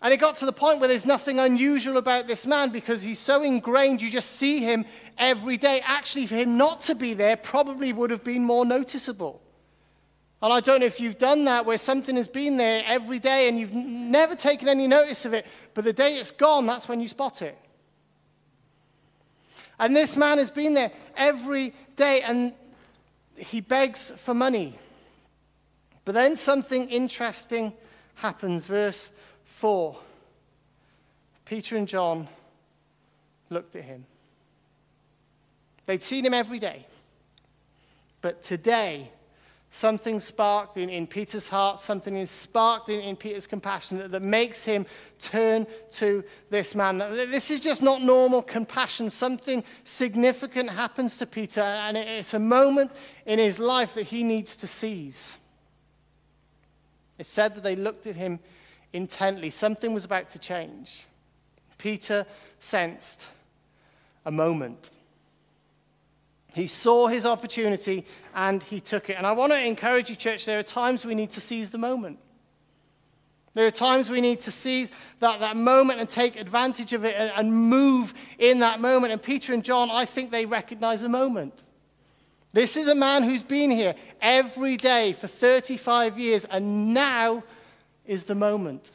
And 0.00 0.14
it 0.14 0.18
got 0.18 0.36
to 0.36 0.46
the 0.46 0.52
point 0.52 0.78
where 0.78 0.88
there's 0.88 1.06
nothing 1.06 1.40
unusual 1.40 1.96
about 1.96 2.28
this 2.28 2.46
man 2.46 2.70
because 2.70 3.02
he's 3.02 3.18
so 3.18 3.42
ingrained, 3.42 4.00
you 4.00 4.10
just 4.10 4.36
see 4.36 4.60
him 4.60 4.84
every 5.16 5.56
day. 5.56 5.82
Actually, 5.84 6.26
for 6.26 6.36
him 6.36 6.56
not 6.56 6.82
to 6.82 6.94
be 6.94 7.14
there 7.14 7.36
probably 7.36 7.92
would 7.92 8.10
have 8.10 8.22
been 8.22 8.44
more 8.44 8.64
noticeable. 8.64 9.42
And 10.40 10.52
I 10.52 10.60
don't 10.60 10.80
know 10.80 10.86
if 10.86 11.00
you've 11.00 11.18
done 11.18 11.44
that 11.46 11.66
where 11.66 11.78
something 11.78 12.14
has 12.14 12.28
been 12.28 12.56
there 12.56 12.84
every 12.86 13.18
day 13.18 13.48
and 13.48 13.58
you've 13.58 13.74
never 13.74 14.36
taken 14.36 14.68
any 14.68 14.86
notice 14.86 15.24
of 15.24 15.34
it, 15.34 15.46
but 15.74 15.82
the 15.82 15.92
day 15.92 16.14
it's 16.14 16.30
gone, 16.30 16.64
that's 16.64 16.88
when 16.88 17.00
you 17.00 17.08
spot 17.08 17.42
it. 17.42 17.58
And 19.80 19.96
this 19.96 20.16
man 20.16 20.38
has 20.38 20.50
been 20.50 20.74
there 20.74 20.92
every 21.16 21.74
day 21.96 22.22
and 22.22 22.52
he 23.36 23.60
begs 23.60 24.12
for 24.16 24.32
money. 24.32 24.78
But 26.04 26.14
then 26.14 26.36
something 26.36 26.88
interesting 26.88 27.72
happens. 28.14 28.66
Verse 28.66 29.12
4, 29.58 29.96
Peter 31.44 31.76
and 31.76 31.86
John 31.86 32.28
looked 33.50 33.76
at 33.76 33.84
him. 33.84 34.04
They'd 35.86 36.02
seen 36.02 36.24
him 36.24 36.34
every 36.34 36.58
day. 36.58 36.86
But 38.20 38.42
today, 38.42 39.10
Something 39.70 40.18
sparked 40.18 40.78
in, 40.78 40.88
in 40.88 41.06
Peter's 41.06 41.46
heart, 41.46 41.78
something 41.78 42.16
is 42.16 42.30
sparked 42.30 42.88
in, 42.88 43.00
in 43.00 43.16
Peter's 43.16 43.46
compassion 43.46 43.98
that, 43.98 44.10
that 44.10 44.22
makes 44.22 44.64
him 44.64 44.86
turn 45.18 45.66
to 45.92 46.24
this 46.48 46.74
man. 46.74 46.98
This 46.98 47.50
is 47.50 47.60
just 47.60 47.82
not 47.82 48.00
normal 48.00 48.40
compassion. 48.40 49.10
Something 49.10 49.62
significant 49.84 50.70
happens 50.70 51.18
to 51.18 51.26
Peter, 51.26 51.60
and 51.60 51.98
it's 51.98 52.32
a 52.32 52.38
moment 52.38 52.92
in 53.26 53.38
his 53.38 53.58
life 53.58 53.92
that 53.94 54.04
he 54.04 54.24
needs 54.24 54.56
to 54.56 54.66
seize. 54.66 55.36
It 57.18 57.26
said 57.26 57.54
that 57.54 57.62
they 57.62 57.76
looked 57.76 58.06
at 58.06 58.16
him 58.16 58.40
intently. 58.92 59.50
Something 59.50 59.94
was 59.94 60.04
about 60.04 60.28
to 60.30 60.38
change. 60.38 61.06
Peter 61.78 62.26
sensed 62.58 63.28
a 64.26 64.30
moment. 64.30 64.90
He 66.54 66.66
saw 66.66 67.06
his 67.06 67.24
opportunity 67.24 68.04
and 68.34 68.62
he 68.62 68.80
took 68.80 69.10
it. 69.10 69.16
And 69.16 69.26
I 69.26 69.32
want 69.32 69.52
to 69.52 69.64
encourage 69.64 70.10
you, 70.10 70.16
church, 70.16 70.44
there 70.44 70.58
are 70.58 70.64
times 70.64 71.04
we 71.04 71.14
need 71.14 71.30
to 71.32 71.40
seize 71.40 71.70
the 71.70 71.78
moment. 71.78 72.18
There 73.54 73.66
are 73.66 73.72
times 73.72 74.10
we 74.10 74.20
need 74.20 74.40
to 74.42 74.52
seize 74.52 74.92
that, 75.20 75.40
that 75.40 75.56
moment 75.56 76.00
and 76.00 76.08
take 76.08 76.40
advantage 76.40 76.92
of 76.92 77.04
it 77.04 77.16
and, 77.16 77.32
and 77.36 77.52
move 77.52 78.14
in 78.38 78.60
that 78.60 78.80
moment. 78.80 79.12
And 79.12 79.22
Peter 79.22 79.52
and 79.52 79.64
John, 79.64 79.90
I 79.90 80.04
think 80.04 80.30
they 80.30 80.46
recognize 80.46 81.00
the 81.00 81.08
moment. 81.08 81.64
This 82.52 82.76
is 82.76 82.88
a 82.88 82.94
man 82.94 83.22
who's 83.22 83.42
been 83.42 83.70
here 83.70 83.94
every 84.20 84.76
day 84.76 85.12
for 85.12 85.26
35 85.26 86.18
years, 86.18 86.44
and 86.44 86.94
now 86.94 87.42
is 88.08 88.24
the 88.24 88.34
moment. 88.34 88.90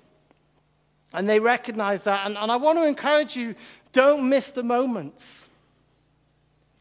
And 1.13 1.29
they 1.29 1.39
recognize 1.39 2.03
that. 2.03 2.25
And, 2.25 2.37
and 2.37 2.51
I 2.51 2.57
want 2.57 2.77
to 2.79 2.85
encourage 2.85 3.37
you 3.37 3.55
don't 3.93 4.27
miss 4.27 4.51
the 4.51 4.63
moments. 4.63 5.47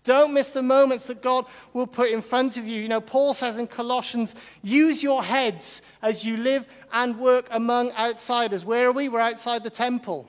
Don't 0.04 0.32
miss 0.32 0.48
the 0.48 0.62
moments 0.62 1.06
that 1.06 1.22
God 1.22 1.46
will 1.72 1.86
put 1.86 2.10
in 2.10 2.22
front 2.22 2.56
of 2.56 2.66
you. 2.66 2.80
You 2.80 2.88
know, 2.88 3.00
Paul 3.00 3.34
says 3.34 3.58
in 3.58 3.68
Colossians, 3.68 4.34
use 4.62 5.02
your 5.02 5.22
heads 5.22 5.82
as 6.00 6.24
you 6.24 6.36
live 6.38 6.66
and 6.92 7.16
work 7.18 7.46
among 7.52 7.92
outsiders. 7.92 8.64
Where 8.64 8.88
are 8.88 8.92
we? 8.92 9.08
We're 9.08 9.20
outside 9.20 9.62
the 9.62 9.70
temple. 9.70 10.28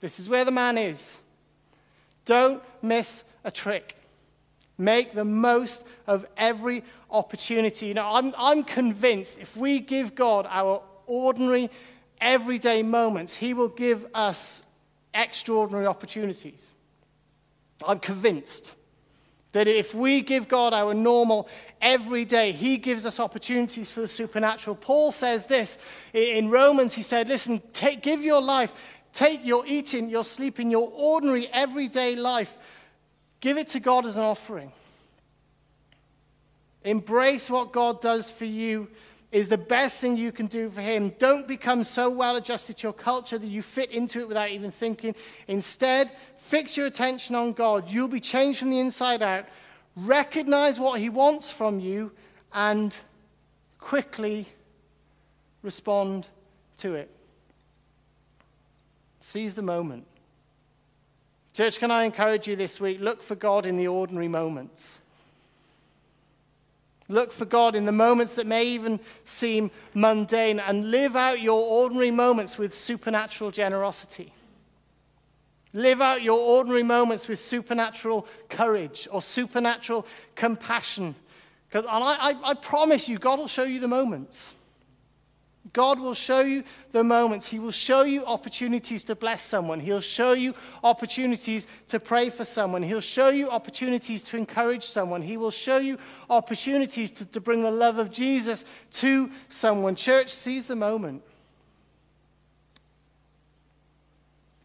This 0.00 0.18
is 0.18 0.28
where 0.28 0.44
the 0.44 0.50
man 0.50 0.78
is. 0.78 1.20
Don't 2.24 2.62
miss 2.82 3.24
a 3.44 3.52
trick. 3.52 3.96
Make 4.78 5.12
the 5.12 5.24
most 5.24 5.86
of 6.08 6.26
every 6.36 6.82
opportunity. 7.10 7.86
You 7.86 7.94
know, 7.94 8.08
I'm, 8.10 8.34
I'm 8.36 8.64
convinced 8.64 9.38
if 9.38 9.56
we 9.56 9.78
give 9.78 10.16
God 10.16 10.46
our 10.50 10.82
ordinary, 11.06 11.70
everyday 12.20 12.82
moments, 12.82 13.36
He 13.36 13.54
will 13.54 13.68
give 13.68 14.06
us 14.14 14.62
extraordinary 15.14 15.86
opportunities. 15.86 16.70
I'm 17.86 17.98
convinced 17.98 18.74
that 19.52 19.68
if 19.68 19.94
we 19.94 20.22
give 20.22 20.48
God 20.48 20.72
our 20.72 20.94
normal 20.94 21.48
every 21.80 22.24
day, 22.24 22.52
He 22.52 22.78
gives 22.78 23.04
us 23.04 23.20
opportunities 23.20 23.90
for 23.90 24.00
the 24.00 24.08
supernatural. 24.08 24.76
Paul 24.76 25.12
says 25.12 25.46
this 25.46 25.78
in 26.14 26.48
Romans. 26.48 26.94
He 26.94 27.02
said, 27.02 27.28
Listen, 27.28 27.60
take, 27.72 28.02
give 28.02 28.22
your 28.22 28.40
life, 28.40 28.72
take 29.12 29.44
your 29.44 29.64
eating, 29.66 30.08
your 30.08 30.24
sleeping, 30.24 30.70
your 30.70 30.90
ordinary 30.94 31.48
everyday 31.48 32.16
life, 32.16 32.56
give 33.40 33.58
it 33.58 33.68
to 33.68 33.80
God 33.80 34.06
as 34.06 34.16
an 34.16 34.22
offering. 34.22 34.72
Embrace 36.84 37.48
what 37.48 37.72
God 37.72 38.00
does 38.00 38.30
for 38.30 38.44
you 38.44 38.88
is 39.32 39.48
the 39.48 39.58
best 39.58 40.00
thing 40.00 40.16
you 40.16 40.30
can 40.30 40.46
do 40.46 40.68
for 40.68 40.82
him. 40.82 41.10
Don't 41.18 41.48
become 41.48 41.82
so 41.82 42.10
well 42.10 42.36
adjusted 42.36 42.76
to 42.76 42.82
your 42.84 42.92
culture 42.92 43.38
that 43.38 43.46
you 43.46 43.62
fit 43.62 43.90
into 43.90 44.20
it 44.20 44.28
without 44.28 44.50
even 44.50 44.70
thinking. 44.70 45.14
Instead, 45.48 46.12
fix 46.36 46.76
your 46.76 46.86
attention 46.86 47.34
on 47.34 47.54
God. 47.54 47.90
You'll 47.90 48.08
be 48.08 48.20
changed 48.20 48.58
from 48.58 48.70
the 48.70 48.78
inside 48.78 49.22
out. 49.22 49.46
Recognize 49.96 50.78
what 50.78 51.00
he 51.00 51.08
wants 51.08 51.50
from 51.50 51.80
you 51.80 52.12
and 52.52 52.96
quickly 53.80 54.46
respond 55.62 56.28
to 56.78 56.94
it. 56.94 57.10
Seize 59.20 59.54
the 59.54 59.62
moment. 59.62 60.06
Church, 61.52 61.78
can 61.78 61.90
I 61.90 62.04
encourage 62.04 62.48
you 62.48 62.56
this 62.56 62.80
week? 62.80 63.00
Look 63.00 63.22
for 63.22 63.34
God 63.34 63.66
in 63.66 63.76
the 63.76 63.88
ordinary 63.88 64.28
moments. 64.28 65.01
Look 67.12 67.30
for 67.30 67.44
God 67.44 67.74
in 67.74 67.84
the 67.84 67.92
moments 67.92 68.36
that 68.36 68.46
may 68.46 68.64
even 68.64 68.98
seem 69.24 69.70
mundane 69.92 70.58
and 70.60 70.90
live 70.90 71.14
out 71.14 71.42
your 71.42 71.60
ordinary 71.60 72.10
moments 72.10 72.56
with 72.56 72.74
supernatural 72.74 73.50
generosity. 73.50 74.32
Live 75.74 76.00
out 76.00 76.22
your 76.22 76.38
ordinary 76.38 76.82
moments 76.82 77.28
with 77.28 77.38
supernatural 77.38 78.26
courage 78.48 79.08
or 79.10 79.20
supernatural 79.20 80.06
compassion. 80.34 81.14
Because 81.68 81.84
I, 81.86 81.98
I, 81.98 82.34
I 82.44 82.54
promise 82.54 83.08
you, 83.08 83.18
God 83.18 83.38
will 83.38 83.48
show 83.48 83.64
you 83.64 83.78
the 83.78 83.88
moments. 83.88 84.54
God 85.72 85.98
will 85.98 86.14
show 86.14 86.40
you 86.40 86.64
the 86.92 87.02
moments. 87.02 87.46
He 87.46 87.58
will 87.58 87.70
show 87.70 88.02
you 88.02 88.26
opportunities 88.26 89.04
to 89.04 89.14
bless 89.14 89.42
someone. 89.42 89.80
He'll 89.80 90.00
show 90.00 90.32
you 90.32 90.54
opportunities 90.84 91.66
to 91.88 91.98
pray 91.98 92.28
for 92.28 92.44
someone. 92.44 92.82
He'll 92.82 93.00
show 93.00 93.30
you 93.30 93.48
opportunities 93.48 94.22
to 94.24 94.36
encourage 94.36 94.84
someone. 94.84 95.22
He 95.22 95.38
will 95.38 95.50
show 95.50 95.78
you 95.78 95.96
opportunities 96.28 97.10
to, 97.12 97.26
to 97.26 97.40
bring 97.40 97.62
the 97.62 97.70
love 97.70 97.96
of 97.96 98.10
Jesus 98.10 98.66
to 98.92 99.30
someone. 99.48 99.94
Church 99.94 100.28
seize 100.28 100.66
the 100.66 100.76
moment. 100.76 101.22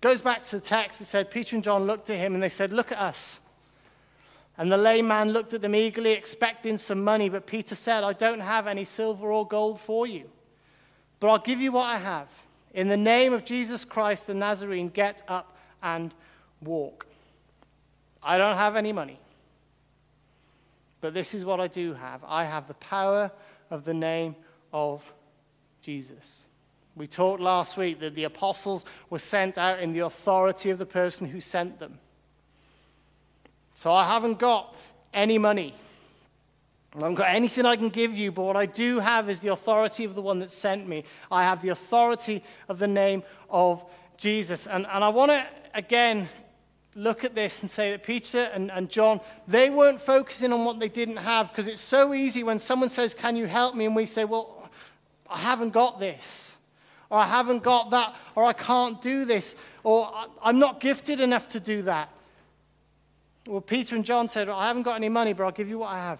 Goes 0.01 0.21
back 0.21 0.43
to 0.43 0.57
the 0.57 0.61
text. 0.61 0.99
It 0.99 1.05
said, 1.05 1.31
Peter 1.31 1.55
and 1.55 1.63
John 1.63 1.85
looked 1.85 2.09
at 2.09 2.17
him 2.17 2.33
and 2.33 2.43
they 2.43 2.49
said, 2.49 2.73
Look 2.73 2.91
at 2.91 2.99
us. 2.99 3.39
And 4.57 4.71
the 4.71 4.77
lame 4.77 5.07
man 5.07 5.31
looked 5.31 5.53
at 5.53 5.61
them 5.61 5.75
eagerly, 5.75 6.11
expecting 6.11 6.77
some 6.77 7.03
money. 7.03 7.29
But 7.29 7.45
Peter 7.45 7.75
said, 7.75 8.03
I 8.03 8.13
don't 8.13 8.39
have 8.39 8.67
any 8.67 8.83
silver 8.83 9.31
or 9.31 9.47
gold 9.47 9.79
for 9.79 10.05
you. 10.05 10.29
But 11.19 11.29
I'll 11.29 11.39
give 11.39 11.61
you 11.61 11.71
what 11.71 11.85
I 11.85 11.97
have. 11.97 12.27
In 12.73 12.87
the 12.87 12.97
name 12.97 13.33
of 13.33 13.43
Jesus 13.43 13.83
Christ 13.83 14.27
the 14.27 14.33
Nazarene, 14.33 14.89
get 14.89 15.23
up 15.27 15.57
and 15.81 16.13
walk. 16.61 17.07
I 18.21 18.37
don't 18.37 18.57
have 18.57 18.75
any 18.75 18.91
money. 18.91 19.19
But 21.01 21.13
this 21.13 21.33
is 21.33 21.45
what 21.45 21.59
I 21.59 21.67
do 21.67 21.93
have 21.93 22.21
I 22.25 22.43
have 22.43 22.67
the 22.67 22.73
power 22.75 23.31
of 23.69 23.83
the 23.85 23.93
name 23.93 24.35
of 24.73 25.13
Jesus. 25.81 26.47
We 26.95 27.07
talked 27.07 27.41
last 27.41 27.77
week 27.77 27.99
that 27.99 28.15
the 28.15 28.23
apostles 28.23 28.85
were 29.09 29.19
sent 29.19 29.57
out 29.57 29.79
in 29.79 29.93
the 29.93 29.99
authority 29.99 30.71
of 30.71 30.79
the 30.79 30.85
person 30.85 31.27
who 31.27 31.39
sent 31.39 31.79
them. 31.79 31.99
So 33.75 33.91
I 33.93 34.05
haven't 34.05 34.39
got 34.39 34.75
any 35.13 35.37
money. 35.37 35.75
I 36.97 37.01
haven't 37.01 37.15
got 37.15 37.29
anything 37.29 37.63
I 37.63 37.75
can 37.75 37.89
give 37.89 38.17
you, 38.17 38.31
but 38.31 38.41
what 38.41 38.57
I 38.57 38.65
do 38.65 38.97
have 38.97 39.29
is 39.29 39.39
the 39.39 39.51
authority 39.51 40.03
of 40.03 40.15
the 40.15 40.21
one 40.21 40.39
that 40.39 40.49
sent 40.49 40.87
me. 40.87 41.03
I 41.31 41.43
have 41.43 41.61
the 41.61 41.69
authority 41.69 42.43
of 42.69 42.79
the 42.79 42.87
name 42.87 43.21
of 43.51 43.85
Jesus. 44.17 44.65
And, 44.65 44.87
and 44.87 45.03
I 45.03 45.09
want 45.09 45.29
to, 45.29 45.45
again, 45.75 46.27
look 46.95 47.23
at 47.23 47.35
this 47.35 47.61
and 47.61 47.69
say 47.69 47.91
that 47.91 48.01
Peter 48.01 48.49
and, 48.51 48.71
and 48.71 48.89
John, 48.89 49.21
they 49.47 49.69
weren't 49.69 50.01
focusing 50.01 50.51
on 50.51 50.65
what 50.65 50.79
they 50.79 50.89
didn't 50.89 51.17
have 51.17 51.49
because 51.49 51.67
it's 51.67 51.81
so 51.81 52.15
easy 52.15 52.41
when 52.41 52.57
someone 52.57 52.89
says, 52.89 53.13
Can 53.13 53.35
you 53.35 53.45
help 53.45 53.75
me? 53.75 53.85
And 53.85 53.95
we 53.95 54.07
say, 54.07 54.25
Well, 54.25 54.67
I 55.29 55.37
haven't 55.37 55.73
got 55.73 55.99
this, 55.99 56.57
or 57.11 57.19
I 57.19 57.25
haven't 57.25 57.61
got 57.61 57.91
that, 57.91 58.15
or 58.33 58.43
I 58.43 58.53
can't 58.53 58.99
do 59.03 59.23
this, 59.23 59.55
or 59.83 60.11
I'm 60.41 60.57
not 60.57 60.79
gifted 60.79 61.19
enough 61.19 61.47
to 61.49 61.59
do 61.59 61.83
that. 61.83 62.09
Well, 63.45 63.61
Peter 63.61 63.95
and 63.95 64.03
John 64.03 64.27
said, 64.27 64.47
well, 64.47 64.57
I 64.57 64.67
haven't 64.67 64.83
got 64.83 64.95
any 64.95 65.09
money, 65.09 65.31
but 65.33 65.43
I'll 65.43 65.51
give 65.51 65.69
you 65.69 65.79
what 65.79 65.87
I 65.87 65.99
have. 65.99 66.19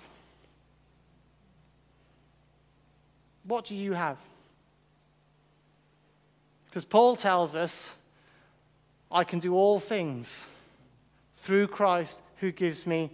What 3.48 3.66
do 3.66 3.76
you 3.76 3.94
have? 3.94 4.18
Because 6.66 6.86
Paul 6.86 7.16
tells 7.16 7.56
us, 7.56 7.96
I 9.10 9.24
can 9.24 9.40
do 9.40 9.56
all 9.56 9.80
things 9.80 10.48
through 11.38 11.68
Christ 11.68 12.22
who 12.38 12.52
gives 12.52 12.86
me 12.86 13.10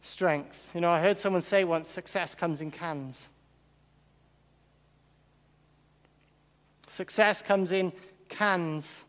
strength. 0.00 0.70
You 0.74 0.80
know, 0.80 0.90
I 0.90 1.00
heard 1.00 1.18
someone 1.18 1.42
say 1.42 1.64
once 1.64 1.88
success 1.88 2.34
comes 2.34 2.60
in 2.60 2.70
cans. 2.70 3.28
Success 6.86 7.42
comes 7.42 7.72
in 7.72 7.92
cans, 8.28 9.04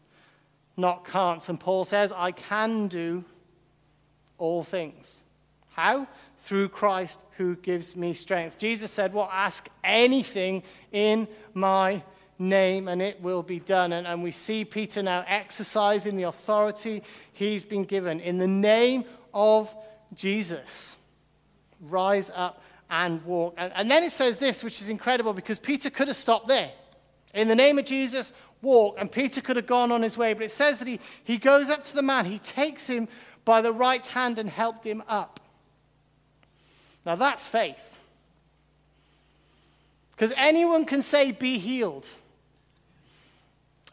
not 0.75 1.06
can'ts. 1.06 1.50
And 1.50 1.60
Paul 1.60 1.86
says, 1.86 2.12
I 2.12 2.32
can 2.32 2.88
do 2.88 3.24
all 4.39 4.63
things. 4.63 5.22
How? 5.72 6.08
Through 6.39 6.69
Christ 6.69 7.24
who 7.38 7.55
gives 7.58 7.96
me 7.96 8.13
strength. 8.13 8.58
Jesus 8.58 8.91
said, 8.91 9.13
Well, 9.13 9.29
ask 9.31 9.69
anything 9.84 10.63
in 10.91 11.27
my 11.53 12.01
name 12.39 12.88
and 12.88 13.01
it 13.01 13.22
will 13.22 13.43
be 13.43 13.60
done. 13.60 13.93
And, 13.93 14.08
and 14.08 14.24
we 14.24 14.31
see 14.31 14.63
Peter 14.63 15.03
now 15.03 15.25
exercising 15.27 16.15
the 16.15 16.24
authority 16.24 17.03
he's 17.34 17.63
been 17.63 17.84
given. 17.84 18.19
In 18.22 18.38
the 18.38 18.48
name 18.48 19.03
of 19.34 19.74
Jesus, 20.13 20.96
rise 21.81 22.31
up 22.34 22.63
and 22.89 23.24
walk. 23.25 23.55
And, 23.58 23.72
and 23.75 23.91
then 23.91 24.03
it 24.03 24.12
says 24.12 24.38
this, 24.38 24.63
which 24.63 24.81
is 24.81 24.89
incredible 24.89 25.34
because 25.34 25.60
Peter 25.60 25.89
could 25.89 26.08
have 26.08 26.17
stopped 26.17 26.48
there. 26.48 26.72
In 27.34 27.48
the 27.48 27.55
name 27.55 27.77
of 27.77 27.86
Jesus, 27.86 28.34
walk. 28.62 28.96
And 28.98 29.12
Peter 29.12 29.41
could 29.41 29.58
have 29.58 29.67
gone 29.67 29.91
on 29.91 30.01
his 30.01 30.17
way. 30.17 30.34
But 30.34 30.43
it 30.43 30.51
says 30.51 30.79
that 30.79 30.88
he, 30.88 31.00
he 31.25 31.38
goes 31.38 31.69
up 31.69 31.84
to 31.84 31.96
the 31.96 32.01
man, 32.01 32.25
he 32.25 32.39
takes 32.39 32.88
him 32.88 33.08
by 33.46 33.62
the 33.62 33.74
right 33.74 34.05
hand 34.05 34.39
and 34.39 34.50
helped 34.50 34.86
him 34.86 35.03
up. 35.08 35.38
Now 37.06 37.15
that's 37.15 37.48
faith. 37.48 38.00
Because 40.12 40.34
anyone 40.36 40.86
can 40.86 41.01
say, 41.01 41.32
be 41.32 41.58
healed, 41.58 42.08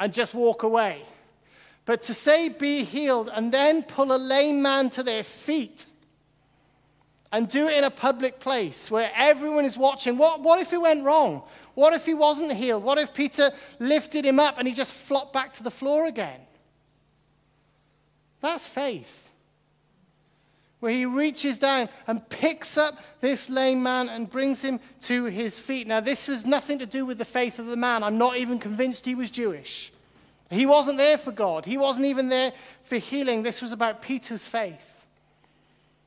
and 0.00 0.12
just 0.12 0.34
walk 0.34 0.64
away. 0.64 1.02
But 1.84 2.02
to 2.02 2.14
say, 2.14 2.48
be 2.48 2.82
healed, 2.82 3.30
and 3.32 3.52
then 3.52 3.84
pull 3.84 4.14
a 4.14 4.18
lame 4.18 4.60
man 4.60 4.90
to 4.90 5.04
their 5.04 5.22
feet 5.22 5.86
and 7.30 7.48
do 7.48 7.68
it 7.68 7.76
in 7.76 7.84
a 7.84 7.90
public 7.90 8.40
place 8.40 8.90
where 8.90 9.10
everyone 9.14 9.64
is 9.64 9.76
watching, 9.76 10.16
what, 10.16 10.40
what 10.40 10.60
if 10.60 10.72
it 10.72 10.80
went 10.80 11.04
wrong? 11.04 11.42
What 11.74 11.92
if 11.92 12.06
he 12.06 12.14
wasn't 12.14 12.52
healed? 12.52 12.82
What 12.82 12.98
if 12.98 13.12
Peter 13.12 13.50
lifted 13.78 14.24
him 14.24 14.40
up 14.40 14.58
and 14.58 14.66
he 14.66 14.74
just 14.74 14.92
flopped 14.92 15.32
back 15.32 15.52
to 15.54 15.62
the 15.62 15.70
floor 15.70 16.06
again? 16.06 16.40
That's 18.40 18.66
faith 18.66 19.25
where 20.86 20.94
he 20.94 21.04
reaches 21.04 21.58
down 21.58 21.88
and 22.06 22.28
picks 22.28 22.78
up 22.78 22.94
this 23.20 23.50
lame 23.50 23.82
man 23.82 24.08
and 24.08 24.30
brings 24.30 24.62
him 24.62 24.78
to 25.00 25.24
his 25.24 25.58
feet. 25.58 25.84
Now, 25.84 25.98
this 25.98 26.28
was 26.28 26.46
nothing 26.46 26.78
to 26.78 26.86
do 26.86 27.04
with 27.04 27.18
the 27.18 27.24
faith 27.24 27.58
of 27.58 27.66
the 27.66 27.76
man. 27.76 28.04
I'm 28.04 28.18
not 28.18 28.36
even 28.36 28.60
convinced 28.60 29.04
he 29.04 29.16
was 29.16 29.28
Jewish. 29.28 29.92
He 30.48 30.64
wasn't 30.64 30.98
there 30.98 31.18
for 31.18 31.32
God, 31.32 31.64
he 31.64 31.76
wasn't 31.76 32.06
even 32.06 32.28
there 32.28 32.52
for 32.84 32.98
healing. 32.98 33.42
This 33.42 33.62
was 33.62 33.72
about 33.72 34.00
Peter's 34.00 34.46
faith. 34.46 35.04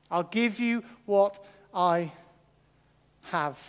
I'll 0.10 0.24
give 0.24 0.62
you 0.62 0.82
what 1.06 1.44
I 1.74 2.14
have. 3.24 3.62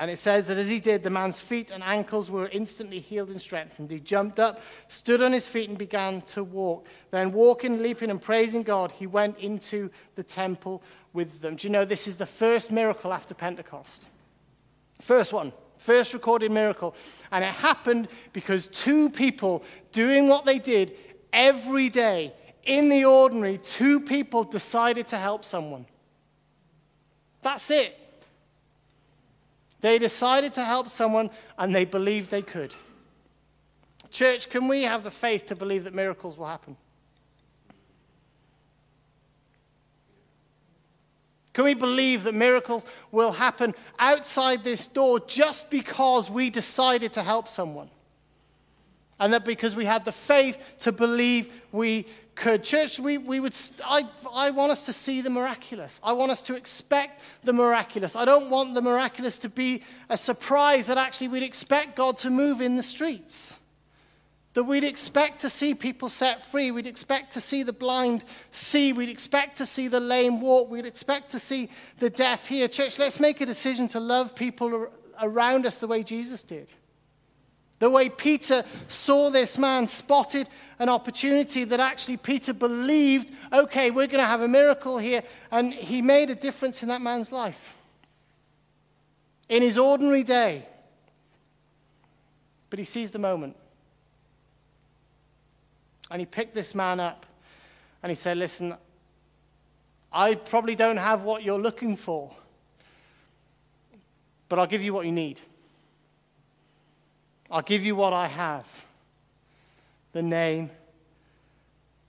And 0.00 0.10
it 0.10 0.18
says 0.18 0.48
that 0.48 0.58
as 0.58 0.68
he 0.68 0.80
did, 0.80 1.04
the 1.04 1.10
man's 1.10 1.40
feet 1.40 1.70
and 1.70 1.80
ankles 1.82 2.28
were 2.28 2.48
instantly 2.48 2.98
healed 2.98 3.30
and 3.30 3.40
strengthened. 3.40 3.90
He 3.92 4.00
jumped 4.00 4.40
up, 4.40 4.60
stood 4.88 5.22
on 5.22 5.32
his 5.32 5.46
feet, 5.46 5.68
and 5.68 5.78
began 5.78 6.20
to 6.22 6.42
walk. 6.42 6.88
Then, 7.12 7.30
walking, 7.30 7.80
leaping, 7.80 8.10
and 8.10 8.20
praising 8.20 8.64
God, 8.64 8.90
he 8.90 9.06
went 9.06 9.38
into 9.38 9.90
the 10.16 10.24
temple 10.24 10.82
with 11.12 11.40
them. 11.40 11.54
Do 11.54 11.68
you 11.68 11.72
know 11.72 11.84
this 11.84 12.08
is 12.08 12.16
the 12.16 12.26
first 12.26 12.72
miracle 12.72 13.12
after 13.12 13.34
Pentecost? 13.34 14.08
First 15.00 15.32
one, 15.32 15.52
first 15.78 16.12
recorded 16.12 16.50
miracle. 16.50 16.96
And 17.30 17.44
it 17.44 17.52
happened 17.52 18.08
because 18.32 18.66
two 18.66 19.10
people 19.10 19.62
doing 19.92 20.26
what 20.26 20.44
they 20.44 20.58
did 20.58 20.96
every 21.32 21.88
day 21.88 22.32
in 22.64 22.88
the 22.88 23.04
ordinary, 23.04 23.58
two 23.58 24.00
people 24.00 24.42
decided 24.42 25.06
to 25.08 25.18
help 25.18 25.44
someone. 25.44 25.86
That's 27.42 27.70
it. 27.70 27.96
They 29.84 29.98
decided 29.98 30.54
to 30.54 30.64
help 30.64 30.88
someone 30.88 31.28
and 31.58 31.74
they 31.74 31.84
believed 31.84 32.30
they 32.30 32.40
could. 32.40 32.74
Church, 34.10 34.48
can 34.48 34.66
we 34.66 34.84
have 34.84 35.04
the 35.04 35.10
faith 35.10 35.44
to 35.48 35.54
believe 35.54 35.84
that 35.84 35.92
miracles 35.92 36.38
will 36.38 36.46
happen? 36.46 36.78
Can 41.52 41.66
we 41.66 41.74
believe 41.74 42.22
that 42.22 42.32
miracles 42.32 42.86
will 43.12 43.32
happen 43.32 43.74
outside 43.98 44.64
this 44.64 44.86
door 44.86 45.20
just 45.20 45.68
because 45.68 46.30
we 46.30 46.48
decided 46.48 47.12
to 47.12 47.22
help 47.22 47.46
someone? 47.46 47.90
And 49.20 49.32
that 49.32 49.44
because 49.44 49.76
we 49.76 49.84
had 49.84 50.04
the 50.04 50.12
faith 50.12 50.58
to 50.80 50.92
believe 50.92 51.52
we 51.72 52.06
could. 52.34 52.64
Church, 52.64 52.98
we, 52.98 53.18
we 53.18 53.40
would, 53.40 53.54
I, 53.84 54.02
I 54.32 54.50
want 54.50 54.72
us 54.72 54.86
to 54.86 54.92
see 54.92 55.20
the 55.20 55.30
miraculous. 55.30 56.00
I 56.02 56.12
want 56.12 56.32
us 56.32 56.42
to 56.42 56.56
expect 56.56 57.20
the 57.44 57.52
miraculous. 57.52 58.16
I 58.16 58.24
don't 58.24 58.50
want 58.50 58.74
the 58.74 58.82
miraculous 58.82 59.38
to 59.40 59.48
be 59.48 59.82
a 60.08 60.16
surprise 60.16 60.86
that 60.88 60.98
actually 60.98 61.28
we'd 61.28 61.42
expect 61.42 61.96
God 61.96 62.18
to 62.18 62.30
move 62.30 62.60
in 62.60 62.76
the 62.76 62.82
streets. 62.82 63.58
That 64.54 64.64
we'd 64.64 64.84
expect 64.84 65.40
to 65.40 65.50
see 65.50 65.74
people 65.74 66.08
set 66.08 66.42
free. 66.44 66.70
We'd 66.70 66.86
expect 66.86 67.32
to 67.32 67.40
see 67.40 67.64
the 67.64 67.72
blind 67.72 68.24
see. 68.52 68.92
We'd 68.92 69.08
expect 69.08 69.58
to 69.58 69.66
see 69.66 69.88
the 69.88 69.98
lame 69.98 70.40
walk. 70.40 70.70
We'd 70.70 70.86
expect 70.86 71.30
to 71.32 71.40
see 71.40 71.68
the 71.98 72.08
deaf 72.08 72.46
hear. 72.46 72.68
Church, 72.68 72.98
let's 72.98 73.18
make 73.18 73.40
a 73.40 73.46
decision 73.46 73.88
to 73.88 74.00
love 74.00 74.36
people 74.36 74.88
around 75.20 75.66
us 75.66 75.78
the 75.78 75.88
way 75.88 76.04
Jesus 76.04 76.44
did. 76.44 76.72
The 77.78 77.90
way 77.90 78.08
Peter 78.08 78.64
saw 78.88 79.30
this 79.30 79.58
man, 79.58 79.86
spotted 79.86 80.48
an 80.78 80.88
opportunity 80.88 81.64
that 81.64 81.80
actually 81.80 82.16
Peter 82.16 82.52
believed, 82.52 83.32
okay, 83.52 83.90
we're 83.90 84.06
going 84.06 84.22
to 84.22 84.26
have 84.26 84.42
a 84.42 84.48
miracle 84.48 84.98
here. 84.98 85.22
And 85.50 85.72
he 85.72 86.00
made 86.00 86.30
a 86.30 86.34
difference 86.34 86.82
in 86.82 86.88
that 86.88 87.02
man's 87.02 87.32
life. 87.32 87.74
In 89.48 89.62
his 89.62 89.76
ordinary 89.76 90.22
day. 90.22 90.66
But 92.70 92.78
he 92.78 92.84
sees 92.84 93.10
the 93.10 93.18
moment. 93.18 93.56
And 96.10 96.20
he 96.20 96.26
picked 96.26 96.54
this 96.54 96.74
man 96.74 97.00
up 97.00 97.26
and 98.02 98.10
he 98.10 98.14
said, 98.14 98.36
Listen, 98.36 98.74
I 100.12 100.36
probably 100.36 100.76
don't 100.76 100.96
have 100.96 101.24
what 101.24 101.42
you're 101.42 101.58
looking 101.58 101.96
for, 101.96 102.30
but 104.48 104.58
I'll 104.58 104.66
give 104.66 104.82
you 104.82 104.94
what 104.94 105.06
you 105.06 105.12
need. 105.12 105.40
I'll 107.50 107.62
give 107.62 107.84
you 107.84 107.94
what 107.94 108.12
I 108.12 108.26
have 108.26 108.66
the 110.14 110.22
name 110.22 110.70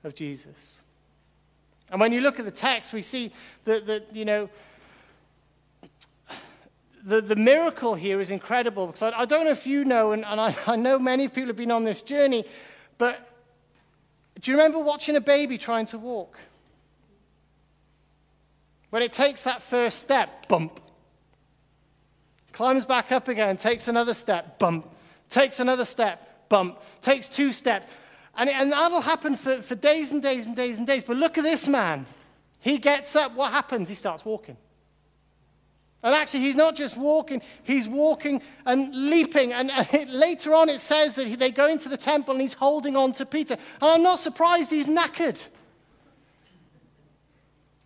of 0.03 0.15
Jesus. 0.15 0.83
And 1.89 1.99
when 1.99 2.13
you 2.13 2.21
look 2.21 2.39
at 2.39 2.45
the 2.45 2.51
text, 2.51 2.93
we 2.93 3.01
see 3.01 3.31
that, 3.65 3.85
that 3.87 4.15
you 4.15 4.25
know, 4.25 4.49
the, 7.03 7.19
the 7.19 7.35
miracle 7.35 7.95
here 7.95 8.19
is 8.21 8.31
incredible 8.31 8.87
because 8.87 9.01
I, 9.01 9.19
I 9.19 9.25
don't 9.25 9.45
know 9.45 9.51
if 9.51 9.67
you 9.67 9.85
know, 9.85 10.11
and, 10.11 10.23
and 10.23 10.39
I, 10.39 10.55
I 10.67 10.75
know 10.75 10.97
many 10.97 11.27
people 11.27 11.47
have 11.47 11.55
been 11.55 11.71
on 11.71 11.83
this 11.83 12.01
journey, 12.01 12.45
but 12.97 13.29
do 14.39 14.51
you 14.51 14.57
remember 14.57 14.79
watching 14.79 15.15
a 15.15 15.21
baby 15.21 15.57
trying 15.57 15.87
to 15.87 15.97
walk? 15.97 16.37
When 18.91 19.01
it 19.01 19.11
takes 19.11 19.41
that 19.43 19.61
first 19.61 19.99
step, 19.99 20.47
bump. 20.47 20.79
Climbs 22.53 22.85
back 22.85 23.11
up 23.11 23.27
again, 23.27 23.57
takes 23.57 23.87
another 23.87 24.13
step, 24.13 24.59
bump 24.59 24.87
takes 25.29 25.59
another 25.59 25.85
step, 25.85 26.49
bump, 26.49 26.81
takes 27.01 27.27
two 27.27 27.51
steps. 27.51 27.87
And, 28.37 28.49
and 28.49 28.71
that'll 28.71 29.01
happen 29.01 29.35
for, 29.35 29.61
for 29.61 29.75
days 29.75 30.11
and 30.11 30.21
days 30.21 30.47
and 30.47 30.55
days 30.55 30.77
and 30.77 30.85
days. 30.85 31.03
But 31.03 31.17
look 31.17 31.37
at 31.37 31.43
this 31.43 31.67
man. 31.67 32.05
He 32.59 32.77
gets 32.77 33.15
up. 33.15 33.33
What 33.35 33.51
happens? 33.51 33.87
He 33.87 33.95
starts 33.95 34.25
walking. 34.25 34.57
And 36.05 36.13
actually, 36.13 36.41
he's 36.41 36.55
not 36.55 36.75
just 36.75 36.97
walking, 36.97 37.41
he's 37.63 37.87
walking 37.87 38.39
and 38.67 38.93
leaping. 38.93 39.53
And, 39.53 39.71
and 39.71 39.91
it, 39.91 40.07
later 40.07 40.53
on, 40.53 40.69
it 40.69 40.79
says 40.79 41.15
that 41.15 41.25
he, 41.25 41.35
they 41.35 41.49
go 41.49 41.67
into 41.67 41.89
the 41.89 41.97
temple 41.97 42.33
and 42.33 42.41
he's 42.41 42.53
holding 42.53 42.95
on 42.95 43.11
to 43.13 43.25
Peter. 43.25 43.55
And 43.55 43.91
I'm 43.91 44.03
not 44.03 44.19
surprised 44.19 44.69
he's 44.69 44.85
knackered. 44.85 45.43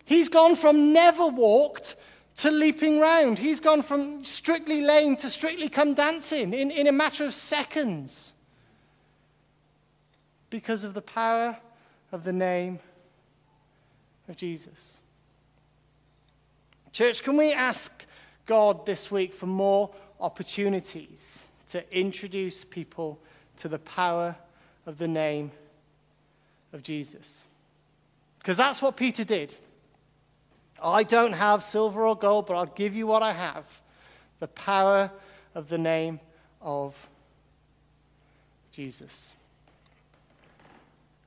He's 0.04 0.28
gone 0.28 0.54
from 0.54 0.92
never 0.92 1.28
walked 1.28 1.96
to 2.40 2.50
leaping 2.50 2.98
round. 2.98 3.38
He's 3.38 3.60
gone 3.60 3.82
from 3.82 4.24
strictly 4.24 4.80
lame 4.80 5.14
to 5.16 5.28
strictly 5.28 5.68
come 5.68 5.92
dancing 5.92 6.54
in, 6.54 6.70
in 6.70 6.86
a 6.86 6.92
matter 6.92 7.24
of 7.24 7.34
seconds 7.34 8.32
because 10.48 10.82
of 10.82 10.94
the 10.94 11.02
power 11.02 11.56
of 12.12 12.24
the 12.24 12.32
name 12.32 12.78
of 14.28 14.36
Jesus. 14.36 15.00
Church, 16.92 17.22
can 17.22 17.36
we 17.36 17.52
ask 17.52 18.06
God 18.46 18.86
this 18.86 19.10
week 19.10 19.34
for 19.34 19.46
more 19.46 19.90
opportunities 20.18 21.44
to 21.68 21.84
introduce 21.96 22.64
people 22.64 23.20
to 23.58 23.68
the 23.68 23.78
power 23.80 24.34
of 24.86 24.96
the 24.96 25.06
name 25.06 25.52
of 26.72 26.82
Jesus? 26.82 27.44
Because 28.38 28.56
that's 28.56 28.80
what 28.80 28.96
Peter 28.96 29.24
did. 29.24 29.54
I 30.82 31.02
don't 31.02 31.32
have 31.32 31.62
silver 31.62 32.06
or 32.06 32.16
gold, 32.16 32.46
but 32.46 32.54
I'll 32.54 32.66
give 32.66 32.94
you 32.94 33.06
what 33.06 33.22
I 33.22 33.32
have 33.32 33.64
the 34.40 34.48
power 34.48 35.10
of 35.54 35.68
the 35.68 35.76
name 35.76 36.18
of 36.62 36.96
Jesus. 38.72 39.34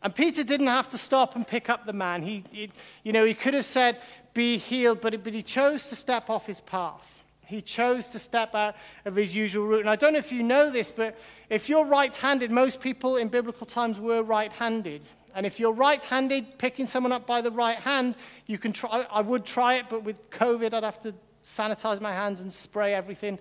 And 0.02 0.13
Peter 0.13 0.44
didn't 0.44 0.68
have 0.68 0.89
to 0.89 0.98
stop 0.98 1.36
and 1.36 1.48
pick 1.48 1.70
up 1.70 1.86
the 1.86 1.94
man. 1.94 2.22
He, 2.24 2.44
he 2.52 2.72
you 3.04 3.13
know, 3.13 3.24
he 3.24 3.34
could 3.34 3.54
have 3.54 3.66
said, 3.66 3.98
be 4.34 4.58
healed, 4.58 5.00
but, 5.00 5.24
but 5.24 5.34
he 5.34 5.44
chose 5.44 5.89
to 5.89 5.96
step 5.96 6.30
off 6.30 6.46
his 6.46 6.60
path. 6.60 7.24
He 7.46 7.62
chose 7.62 8.08
to 8.08 8.20
step 8.20 8.56
out 8.56 8.76
of 9.06 9.16
his 9.16 9.36
usual 9.36 9.68
route. 9.68 9.82
And 9.82 9.89
I 9.89 9.96
don't 9.96 10.13
know 10.13 10.20
if 10.20 10.32
you 10.32 10.44
know 10.44 10.72
this, 10.72 10.92
but 10.92 11.18
if 11.50 11.70
you're 11.70 11.86
right 11.86 12.13
handed, 12.16 12.52
most 12.52 12.82
people 12.82 13.18
in 13.18 13.28
biblical 13.28 13.66
times 13.66 14.00
were 14.00 14.24
right 14.24 14.52
handed. 14.52 15.06
And 15.36 15.46
if 15.46 15.60
you're 15.60 15.74
right 15.74 16.04
handed, 16.04 16.58
picking 16.58 16.86
someone 16.86 17.12
up 17.12 17.26
by 17.26 17.41
the 17.41 17.52
right 17.52 17.78
hand, 17.78 18.15
you 18.46 18.58
can 18.58 18.72
try. 18.72 19.06
I 19.12 19.22
would 19.22 19.46
try 19.46 19.76
it, 19.76 19.86
but 19.89 20.04
with 20.04 20.30
COVID, 20.30 20.74
I'd 20.74 20.84
have 20.84 21.00
to 21.02 21.13
sanitize 21.43 22.00
my 22.00 22.12
hands 22.12 22.41
and 22.41 22.52
spray 22.52 22.93
everything. 22.93 23.39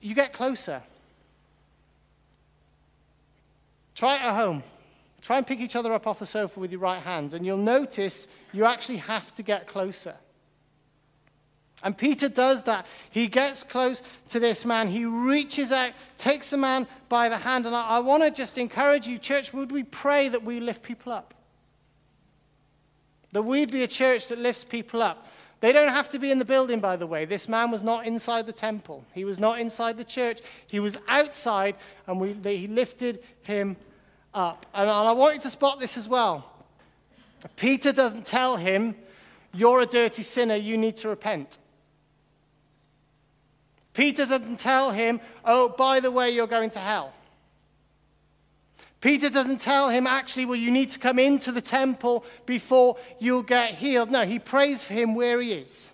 You 0.00 0.14
get 0.14 0.32
closer. 0.32 0.82
Try 3.94 4.16
it 4.16 4.22
at 4.22 4.34
home. 4.34 4.62
Try 5.20 5.36
and 5.36 5.46
pick 5.46 5.60
each 5.60 5.76
other 5.76 5.92
up 5.92 6.06
off 6.06 6.18
the 6.18 6.26
sofa 6.26 6.58
with 6.58 6.72
your 6.72 6.80
right 6.80 7.02
hands, 7.02 7.34
and 7.34 7.44
you'll 7.44 7.58
notice 7.58 8.28
you 8.52 8.64
actually 8.64 8.96
have 8.98 9.34
to 9.34 9.42
get 9.42 9.66
closer. 9.66 10.16
And 11.82 11.96
Peter 11.96 12.28
does 12.28 12.62
that. 12.64 12.86
He 13.10 13.26
gets 13.26 13.62
close 13.62 14.02
to 14.28 14.38
this 14.38 14.66
man. 14.66 14.86
He 14.86 15.06
reaches 15.06 15.72
out, 15.72 15.92
takes 16.16 16.50
the 16.50 16.58
man 16.58 16.86
by 17.08 17.28
the 17.28 17.38
hand. 17.38 17.66
And 17.66 17.74
I, 17.74 17.86
I 17.86 17.98
want 18.00 18.22
to 18.22 18.30
just 18.30 18.58
encourage 18.58 19.06
you, 19.06 19.16
church, 19.16 19.54
would 19.54 19.72
we 19.72 19.84
pray 19.84 20.28
that 20.28 20.42
we 20.42 20.60
lift 20.60 20.82
people 20.82 21.12
up? 21.12 21.32
That 23.32 23.42
we'd 23.42 23.72
be 23.72 23.82
a 23.82 23.88
church 23.88 24.28
that 24.28 24.38
lifts 24.38 24.64
people 24.64 25.02
up. 25.02 25.26
They 25.60 25.72
don't 25.72 25.88
have 25.88 26.08
to 26.10 26.18
be 26.18 26.30
in 26.30 26.38
the 26.38 26.44
building, 26.44 26.80
by 26.80 26.96
the 26.96 27.06
way. 27.06 27.24
This 27.26 27.48
man 27.48 27.70
was 27.70 27.82
not 27.82 28.06
inside 28.06 28.46
the 28.46 28.52
temple, 28.52 29.04
he 29.14 29.24
was 29.24 29.38
not 29.38 29.60
inside 29.60 29.96
the 29.96 30.04
church. 30.04 30.40
He 30.66 30.80
was 30.80 30.98
outside, 31.08 31.76
and 32.06 32.20
we, 32.20 32.32
they, 32.32 32.56
he 32.56 32.66
lifted 32.66 33.22
him 33.42 33.76
up. 34.34 34.66
And 34.74 34.88
I 34.88 35.12
want 35.12 35.34
you 35.34 35.40
to 35.42 35.50
spot 35.50 35.78
this 35.78 35.96
as 35.96 36.08
well. 36.08 36.46
Peter 37.56 37.92
doesn't 37.92 38.26
tell 38.26 38.56
him, 38.56 38.94
You're 39.52 39.82
a 39.82 39.86
dirty 39.86 40.22
sinner, 40.22 40.56
you 40.56 40.76
need 40.76 40.96
to 40.96 41.08
repent. 41.08 41.58
Peter 44.00 44.24
doesn't 44.24 44.58
tell 44.58 44.90
him, 44.90 45.20
Oh, 45.44 45.74
by 45.76 46.00
the 46.00 46.10
way, 46.10 46.30
you're 46.30 46.46
going 46.46 46.70
to 46.70 46.78
hell. 46.78 47.12
Peter 49.02 49.28
doesn't 49.28 49.60
tell 49.60 49.90
him, 49.90 50.06
actually, 50.06 50.46
well, 50.46 50.56
you 50.56 50.70
need 50.70 50.88
to 50.88 50.98
come 50.98 51.18
into 51.18 51.52
the 51.52 51.60
temple 51.60 52.24
before 52.46 52.96
you'll 53.18 53.42
get 53.42 53.74
healed. 53.74 54.10
No, 54.10 54.24
he 54.24 54.38
prays 54.38 54.82
for 54.82 54.94
him 54.94 55.14
where 55.14 55.38
he 55.38 55.52
is. 55.52 55.92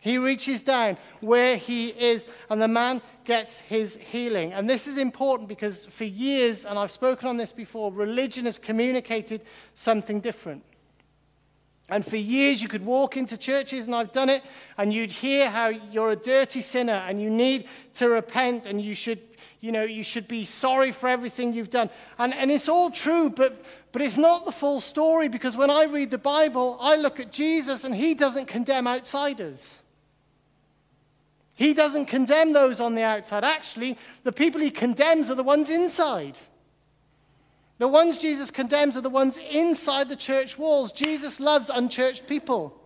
He 0.00 0.16
reaches 0.16 0.62
down 0.62 0.96
where 1.20 1.58
he 1.58 1.88
is, 1.88 2.26
and 2.48 2.62
the 2.62 2.68
man 2.68 3.02
gets 3.26 3.60
his 3.60 3.98
healing. 3.98 4.54
And 4.54 4.68
this 4.68 4.86
is 4.86 4.96
important 4.96 5.46
because 5.46 5.84
for 5.84 6.04
years, 6.04 6.64
and 6.64 6.78
I've 6.78 6.90
spoken 6.90 7.28
on 7.28 7.36
this 7.36 7.52
before, 7.52 7.92
religion 7.92 8.46
has 8.46 8.58
communicated 8.58 9.42
something 9.74 10.20
different. 10.20 10.64
And 11.90 12.04
for 12.04 12.16
years, 12.16 12.62
you 12.62 12.68
could 12.68 12.84
walk 12.84 13.16
into 13.16 13.36
churches, 13.36 13.86
and 13.86 13.94
I've 13.94 14.12
done 14.12 14.28
it, 14.28 14.42
and 14.78 14.92
you'd 14.92 15.12
hear 15.12 15.50
how 15.50 15.68
you're 15.68 16.12
a 16.12 16.16
dirty 16.16 16.60
sinner 16.60 17.04
and 17.06 17.20
you 17.20 17.30
need 17.30 17.66
to 17.94 18.08
repent 18.08 18.66
and 18.66 18.80
you 18.80 18.94
should 18.94 19.20
you 19.60 19.72
know, 19.72 19.84
you 19.84 20.02
should 20.02 20.26
be 20.26 20.44
sorry 20.44 20.90
for 20.90 21.08
everything 21.08 21.52
you've 21.52 21.70
done. 21.70 21.90
And, 22.18 22.34
and 22.34 22.50
it's 22.50 22.68
all 22.68 22.90
true, 22.90 23.28
but, 23.28 23.64
but 23.92 24.00
it's 24.00 24.16
not 24.16 24.46
the 24.46 24.52
full 24.52 24.80
story 24.80 25.28
because 25.28 25.56
when 25.56 25.70
I 25.70 25.84
read 25.84 26.10
the 26.10 26.18
Bible, 26.18 26.78
I 26.80 26.96
look 26.96 27.20
at 27.20 27.30
Jesus 27.30 27.84
and 27.84 27.94
he 27.94 28.14
doesn't 28.14 28.46
condemn 28.46 28.86
outsiders. 28.86 29.82
He 31.54 31.74
doesn't 31.74 32.06
condemn 32.06 32.54
those 32.54 32.80
on 32.80 32.94
the 32.94 33.02
outside. 33.02 33.44
Actually, 33.44 33.98
the 34.24 34.32
people 34.32 34.62
he 34.62 34.70
condemns 34.70 35.30
are 35.30 35.34
the 35.34 35.42
ones 35.42 35.68
inside. 35.68 36.38
The 37.80 37.88
ones 37.88 38.18
Jesus 38.18 38.50
condemns 38.50 38.98
are 38.98 39.00
the 39.00 39.08
ones 39.08 39.38
inside 39.38 40.10
the 40.10 40.14
church 40.14 40.58
walls. 40.58 40.92
Jesus 40.92 41.40
loves 41.40 41.70
unchurched 41.70 42.26
people. 42.26 42.78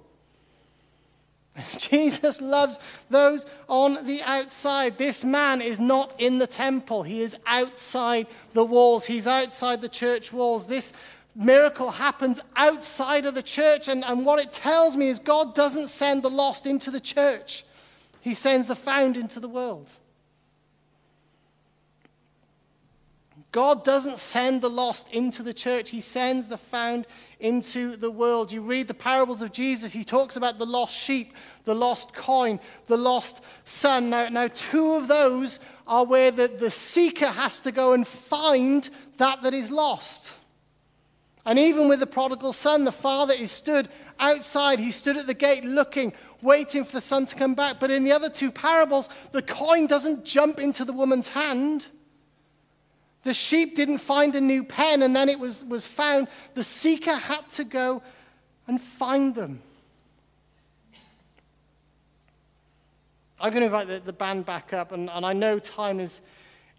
Jesus 1.79 2.41
loves 2.41 2.79
those 3.11 3.45
on 3.69 4.07
the 4.07 4.23
outside. 4.23 4.97
This 4.97 5.25
man 5.25 5.61
is 5.61 5.81
not 5.81 6.15
in 6.21 6.39
the 6.39 6.47
temple, 6.47 7.03
he 7.03 7.23
is 7.23 7.37
outside 7.45 8.29
the 8.53 8.65
walls, 8.65 9.05
he's 9.05 9.27
outside 9.27 9.81
the 9.81 9.89
church 9.89 10.33
walls. 10.33 10.69
This 10.69 10.93
miracle 11.35 11.91
happens 11.91 12.39
outside 12.55 13.27
of 13.27 13.35
the 13.35 13.43
church, 13.43 13.89
and, 13.89 14.05
and 14.05 14.25
what 14.25 14.39
it 14.39 14.53
tells 14.53 14.97
me 14.97 15.09
is 15.09 15.19
God 15.19 15.57
doesn't 15.57 15.89
send 15.89 16.23
the 16.23 16.31
lost 16.31 16.69
into 16.69 16.93
the 16.93 17.01
church, 17.01 17.65
he 18.21 18.33
sends 18.33 18.69
the 18.69 18.77
found 18.77 19.17
into 19.17 19.41
the 19.41 19.49
world. 19.49 19.91
God 23.55 23.85
doesn't 23.85 24.19
send 24.19 24.63
the 24.63 24.69
lost 24.69 25.11
into 25.11 25.45
the 25.45 25.55
church, 25.55 25.91
He 25.91 26.01
sends 26.01 26.49
the 26.49 26.59
found 26.59 27.07
into 27.39 27.97
the 27.97 28.11
world. 28.11 28.51
You 28.51 28.61
read 28.61 28.89
the 28.89 28.95
parables 28.95 29.43
of 29.43 29.53
Jesus, 29.53 29.93
He 29.93 30.03
talks 30.03 30.35
about 30.35 30.59
the 30.59 30.67
lost 30.67 30.93
sheep, 30.93 31.35
the 31.63 31.73
lost 31.73 32.13
coin, 32.13 32.59
the 32.87 32.97
lost 32.97 33.43
son. 33.63 34.11
Now, 34.11 34.29
now 34.29 34.49
two 34.49 34.95
of 34.95 35.07
those 35.07 35.61
are 35.87 36.05
where 36.05 36.33
the, 36.33 36.49
the 36.49 36.69
seeker 36.69 37.29
has 37.29 37.61
to 37.61 37.71
go 37.71 37.93
and 37.93 38.05
find 38.05 38.91
that 39.19 39.45
that 39.45 39.55
is 39.55 39.71
lost. 39.71 40.37
And 41.47 41.57
even 41.57 41.87
with 41.87 42.01
the 42.01 42.09
prodigal 42.09 42.55
son, 42.55 42.83
the 42.83 42.91
father 42.91 43.35
is 43.35 43.53
stood 43.53 43.89
outside. 44.19 44.81
He 44.81 44.91
stood 44.91 45.17
at 45.17 45.29
the 45.29 45.33
gate 45.33 45.63
looking, 45.63 46.13
waiting 46.43 46.85
for 46.85 46.91
the 46.91 47.01
son 47.01 47.25
to 47.27 47.37
come 47.37 47.55
back. 47.55 47.79
But 47.79 47.93
in 47.93 48.03
the 48.03 48.11
other 48.11 48.31
two 48.31 48.51
parables, 48.51 49.09
the 49.31 49.43
coin 49.43 49.87
doesn't 49.87 50.25
jump 50.25 50.59
into 50.59 50.85
the 50.85 50.93
woman's 50.93 51.29
hand. 51.29 51.87
The 53.25 53.35
sheep 53.35 53.75
didn't 53.75 53.99
find 53.99 54.37
a 54.37 54.41
new 54.41 54.63
pen 54.63 55.03
and 55.03 55.17
then 55.17 55.29
it 55.29 55.39
was, 55.39 55.65
was 55.65 55.87
found. 55.87 56.29
The 56.55 56.63
seeker 56.63 57.15
had 57.15 57.49
to 57.51 57.65
go 57.65 58.03
and 58.69 58.81
find 58.81 59.35
them. 59.35 59.61
I'm 63.41 63.51
going 63.51 63.61
to 63.61 63.67
invite 63.67 63.89
the, 63.89 64.01
the 64.01 64.13
band 64.13 64.47
back 64.47 64.73
up, 64.73 64.93
and, 64.93 65.11
and 65.11 65.27
I 65.27 65.33
know 65.33 65.59
time 65.59 66.01
is, 66.01 66.23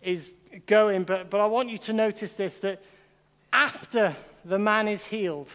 is 0.01 0.33
going, 0.65 1.03
but, 1.03 1.29
but 1.29 1.39
I 1.39 1.45
want 1.45 1.69
you 1.69 1.77
to 1.79 1.93
notice 1.93 2.33
this 2.33 2.59
that 2.59 2.81
after 3.51 4.15
the 4.45 4.57
man 4.57 4.87
is 4.87 5.05
healed, 5.05 5.53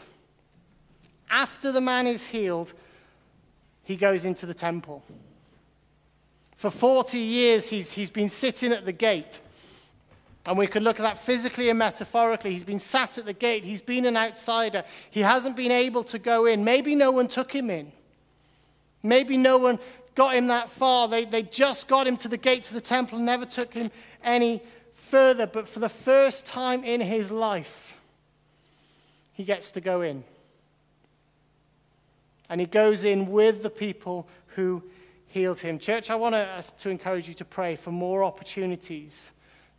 after 1.31 1.73
the 1.73 1.81
man 1.81 2.07
is 2.07 2.27
healed, 2.27 2.75
he 3.83 3.97
goes 3.97 4.25
into 4.25 4.47
the 4.47 4.55
temple. 4.55 5.03
For 6.57 6.71
40 6.71 7.19
years, 7.19 7.69
he's, 7.69 7.91
he's 7.91 8.11
been 8.11 8.29
sitting 8.29 8.73
at 8.73 8.85
the 8.85 8.93
gate. 8.93 9.41
And 10.51 10.59
we 10.59 10.67
could 10.67 10.83
look 10.83 10.99
at 10.99 11.05
that 11.05 11.17
physically 11.17 11.69
and 11.69 11.79
metaphorically. 11.79 12.51
He's 12.51 12.65
been 12.65 12.81
sat 12.81 13.19
at 13.19 13.25
the 13.25 13.33
gate. 13.33 13.65
He's 13.65 13.81
been 13.81 14.05
an 14.05 14.17
outsider. 14.17 14.83
He 15.13 15.21
hasn't 15.21 15.55
been 15.55 15.71
able 15.71 16.03
to 16.03 16.19
go 16.19 16.47
in. 16.47 16.65
Maybe 16.65 16.97
no 16.97 17.13
one 17.13 17.29
took 17.29 17.53
him 17.53 17.71
in. 17.71 17.93
Maybe 19.05 19.37
no 19.37 19.59
one 19.59 19.79
got 20.17 20.35
him 20.35 20.49
that 20.49 20.69
far. 20.69 21.07
They, 21.07 21.25
they 21.25 21.45
just 21.45 21.87
got 21.87 22.05
him 22.05 22.17
to 22.17 22.27
the 22.27 22.37
gate 22.37 22.65
to 22.65 22.75
the 22.75 22.81
temple 22.81 23.19
and 23.19 23.27
never 23.27 23.47
took 23.47 23.73
him 23.73 23.93
any 24.25 24.61
further. 24.95 25.47
But 25.47 25.69
for 25.69 25.79
the 25.79 25.89
first 25.89 26.47
time 26.47 26.83
in 26.83 27.01
his 27.01 27.31
life, 27.31 27.95
he 29.33 29.45
gets 29.45 29.71
to 29.71 29.81
go 29.81 30.01
in. 30.01 30.25
And 32.49 32.61
he 32.61 32.67
goes 32.67 33.05
in 33.05 33.31
with 33.31 33.63
the 33.63 33.71
people 33.71 34.29
who 34.57 34.83
healed 35.29 35.61
him. 35.61 35.79
Church, 35.79 36.11
I 36.11 36.17
want 36.17 36.35
to, 36.35 36.65
to 36.77 36.91
encourage 36.91 37.29
you 37.29 37.35
to 37.35 37.45
pray 37.45 37.77
for 37.77 37.93
more 37.93 38.25
opportunities 38.25 39.31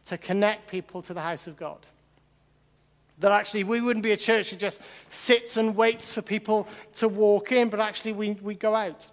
to 0.06 0.18
connect 0.18 0.70
people 0.70 1.02
to 1.04 1.14
the 1.14 1.22
house 1.22 1.48
of 1.48 1.58
God. 1.58 1.80
That 3.20 3.32
actually 3.32 3.64
we 3.64 3.82
wouldn't 3.82 4.04
be 4.04 4.14
a 4.14 4.18
church 4.18 4.50
that 4.50 4.60
just 4.60 4.82
sits 5.10 5.58
and 5.58 5.76
waits 5.76 6.12
for 6.12 6.22
people 6.22 6.68
to 6.96 7.08
walk 7.08 7.52
in, 7.52 7.70
but 7.70 7.80
actually 7.80 8.14
we, 8.14 8.32
we 8.42 8.56
go 8.56 8.74
out 8.74 9.08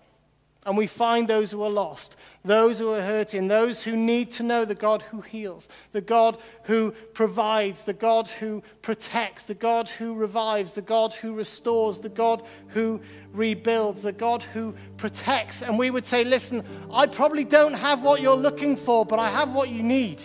and 0.68 0.76
we 0.76 0.86
find 0.86 1.26
those 1.26 1.50
who 1.50 1.62
are 1.62 1.70
lost, 1.70 2.16
those 2.44 2.78
who 2.78 2.92
are 2.92 3.00
hurting, 3.00 3.48
those 3.48 3.82
who 3.82 3.96
need 3.96 4.30
to 4.32 4.42
know 4.42 4.66
the 4.66 4.74
God 4.74 5.00
who 5.00 5.22
heals, 5.22 5.70
the 5.92 6.00
God 6.02 6.36
who 6.64 6.90
provides, 7.14 7.84
the 7.84 7.94
God 7.94 8.28
who 8.28 8.62
protects, 8.82 9.44
the 9.44 9.54
God 9.54 9.88
who 9.88 10.14
revives, 10.14 10.74
the 10.74 10.82
God 10.82 11.14
who 11.14 11.32
restores, 11.32 12.00
the 12.00 12.10
God 12.10 12.46
who 12.68 13.00
rebuilds, 13.32 14.02
the 14.02 14.12
God 14.12 14.42
who 14.42 14.74
protects. 14.98 15.62
And 15.62 15.78
we 15.78 15.90
would 15.90 16.04
say, 16.04 16.22
listen, 16.22 16.62
I 16.92 17.06
probably 17.06 17.44
don't 17.44 17.72
have 17.72 18.02
what 18.02 18.20
you're 18.20 18.36
looking 18.36 18.76
for, 18.76 19.06
but 19.06 19.18
I 19.18 19.30
have 19.30 19.54
what 19.54 19.70
you 19.70 19.82
need. 19.82 20.22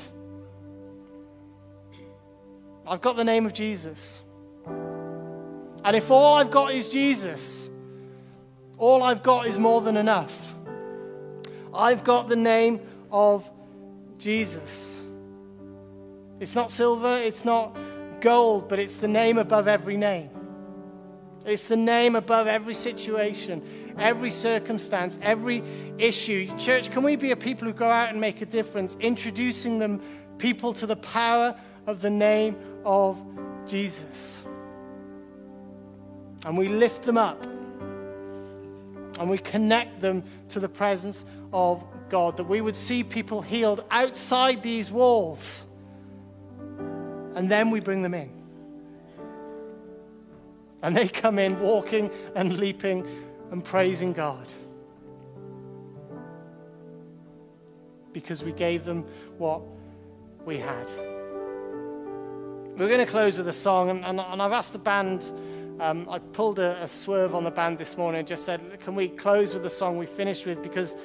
I've 2.93 3.01
got 3.01 3.15
the 3.15 3.23
name 3.23 3.47
of 3.47 3.53
Jesus. 3.53 4.21
And 4.67 5.95
if 5.95 6.11
all 6.11 6.35
I've 6.35 6.51
got 6.51 6.75
is 6.75 6.89
Jesus, 6.89 7.67
all 8.77 9.01
I've 9.01 9.23
got 9.23 9.47
is 9.47 9.57
more 9.57 9.81
than 9.81 9.97
enough. 9.97 10.53
I've 11.73 12.03
got 12.03 12.29
the 12.29 12.35
name 12.35 12.79
of 13.11 13.49
Jesus. 14.19 15.01
It's 16.39 16.53
not 16.53 16.69
silver, 16.69 17.17
it's 17.17 17.43
not 17.43 17.75
gold, 18.21 18.69
but 18.69 18.77
it's 18.77 18.97
the 18.97 19.07
name 19.07 19.39
above 19.39 19.67
every 19.67 19.97
name. 19.97 20.29
It's 21.47 21.67
the 21.67 21.75
name 21.75 22.15
above 22.15 22.45
every 22.45 22.75
situation, 22.75 23.63
every 23.97 24.29
circumstance, 24.29 25.17
every 25.23 25.63
issue. 25.97 26.45
Church, 26.59 26.91
can 26.91 27.01
we 27.01 27.15
be 27.15 27.31
a 27.31 27.35
people 27.35 27.67
who 27.67 27.73
go 27.73 27.89
out 27.89 28.09
and 28.09 28.21
make 28.21 28.43
a 28.43 28.45
difference, 28.45 28.97
introducing 28.99 29.79
them 29.79 29.99
people 30.37 30.73
to 30.73 30.85
the 30.85 30.97
power 30.97 31.59
of 31.87 31.99
the 31.99 32.09
name 32.11 32.55
of 32.85 33.17
Jesus. 33.67 34.43
And 36.45 36.57
we 36.57 36.67
lift 36.67 37.03
them 37.03 37.17
up 37.17 37.45
and 39.19 39.29
we 39.29 39.37
connect 39.37 40.01
them 40.01 40.23
to 40.49 40.59
the 40.59 40.69
presence 40.69 41.25
of 41.51 41.85
God, 42.09 42.37
that 42.37 42.43
we 42.47 42.61
would 42.61 42.75
see 42.75 43.03
people 43.03 43.41
healed 43.41 43.85
outside 43.91 44.61
these 44.61 44.91
walls, 44.91 45.65
and 47.35 47.49
then 47.49 47.69
we 47.69 47.79
bring 47.79 48.01
them 48.01 48.13
in. 48.13 48.29
And 50.81 50.95
they 50.95 51.07
come 51.07 51.39
in 51.39 51.59
walking 51.59 52.11
and 52.35 52.57
leaping 52.57 53.07
and 53.51 53.63
praising 53.63 54.13
God. 54.13 54.53
Because 58.11 58.43
we 58.43 58.51
gave 58.51 58.83
them 58.83 59.05
what 59.37 59.61
we 60.45 60.57
had. 60.57 61.12
We're 62.75 62.87
going 62.87 63.05
to 63.05 63.05
close 63.05 63.37
with 63.37 63.47
a 63.47 63.53
song, 63.53 63.91
and, 63.91 64.03
and, 64.03 64.19
and 64.19 64.41
I've 64.41 64.51
asked 64.51 64.73
the 64.73 64.79
band. 64.79 65.31
Um, 65.79 66.07
I 66.09 66.17
pulled 66.17 66.57
a, 66.57 66.81
a, 66.81 66.87
swerve 66.87 67.35
on 67.35 67.43
the 67.43 67.51
band 67.51 67.77
this 67.77 67.97
morning 67.97 68.19
and 68.19 68.27
just 68.27 68.45
said, 68.45 68.79
Can 68.79 68.95
we 68.95 69.09
close 69.09 69.53
with 69.53 69.61
the 69.61 69.69
song 69.69 69.99
we 69.99 70.07
finished 70.07 70.47
with? 70.47 70.63
Because 70.63 70.95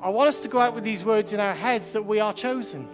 I 0.00 0.08
want 0.08 0.26
us 0.26 0.40
to 0.40 0.48
go 0.48 0.58
out 0.58 0.74
with 0.74 0.82
these 0.82 1.04
words 1.04 1.32
in 1.32 1.38
our 1.38 1.54
heads 1.54 1.92
that 1.92 2.02
we 2.02 2.18
are 2.18 2.32
chosen. 2.32 2.88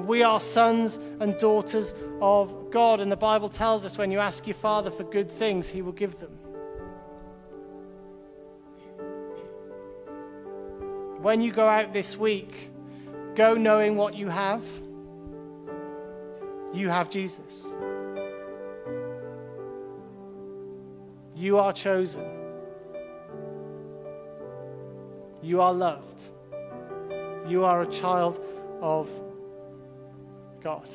We 0.00 0.22
are 0.22 0.38
sons 0.38 0.98
and 1.18 1.38
daughters 1.38 1.94
of 2.20 2.70
God. 2.70 3.00
And 3.00 3.10
the 3.10 3.16
Bible 3.16 3.48
tells 3.48 3.86
us 3.86 3.96
when 3.96 4.10
you 4.10 4.18
ask 4.18 4.46
your 4.46 4.54
Father 4.54 4.90
for 4.90 5.04
good 5.04 5.30
things, 5.30 5.70
He 5.70 5.80
will 5.80 5.92
give 5.92 6.18
them. 6.18 6.32
When 11.22 11.40
you 11.40 11.52
go 11.52 11.66
out 11.66 11.94
this 11.94 12.18
week, 12.18 12.70
go 13.38 13.54
knowing 13.54 13.94
what 13.94 14.16
you 14.16 14.26
have. 14.26 14.64
You 16.74 16.88
have 16.88 17.08
Jesus. 17.08 17.72
You 21.36 21.56
are 21.58 21.72
chosen. 21.72 22.26
You 25.40 25.60
are 25.60 25.72
loved. 25.72 26.24
You 27.46 27.64
are 27.64 27.82
a 27.82 27.86
child 27.86 28.44
of 28.80 29.08
God. 30.60 30.88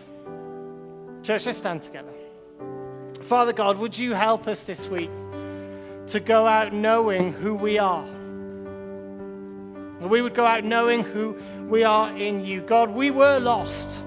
Church, 1.24 1.46
let's 1.46 1.60
stand 1.60 1.82
together. 1.82 2.12
Father 3.22 3.54
God, 3.54 3.78
would 3.78 3.98
you 3.98 4.12
help 4.12 4.50
us 4.50 4.66
this 4.66 4.90
week 4.90 5.12
to 6.08 6.20
go 6.20 6.46
out 6.46 6.74
knowing 6.74 7.32
who 7.32 7.56
we 7.56 7.80
are? 7.80 8.06
We 10.04 10.22
would 10.22 10.34
go 10.34 10.46
out 10.46 10.64
knowing 10.64 11.04
who 11.04 11.36
we 11.68 11.84
are 11.84 12.16
in 12.16 12.46
you. 12.46 12.62
God, 12.62 12.92
we 12.92 13.12
were 13.12 13.40
lost. 13.40 14.06